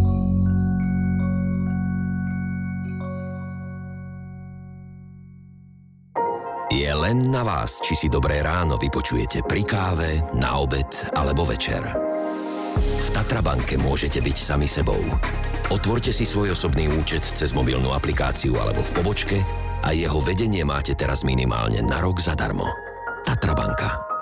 Len 7.05 7.29
na 7.29 7.45
vás, 7.45 7.77
či 7.85 7.93
si 7.93 8.07
dobré 8.09 8.41
ráno 8.41 8.81
vypočujete 8.81 9.45
pri 9.45 9.61
káve, 9.61 10.25
na 10.41 10.57
obed 10.57 10.89
alebo 11.13 11.45
večer. 11.45 11.85
V 12.81 13.07
Tatrabanke 13.13 13.77
môžete 13.77 14.25
byť 14.25 14.33
sami 14.33 14.65
sebou. 14.65 14.97
Otvorte 15.69 16.09
si 16.09 16.25
svoj 16.25 16.57
osobný 16.57 16.89
účet 16.89 17.21
cez 17.21 17.53
mobilnú 17.53 17.93
aplikáciu 17.93 18.57
alebo 18.57 18.81
v 18.81 18.93
pobočke 18.97 19.37
a 19.85 19.93
jeho 19.93 20.17
vedenie 20.25 20.65
máte 20.65 20.97
teraz 20.97 21.21
minimálne 21.21 21.85
na 21.85 22.01
rok 22.01 22.17
zadarmo. 22.17 22.73
Tatrabanka. 23.21 24.14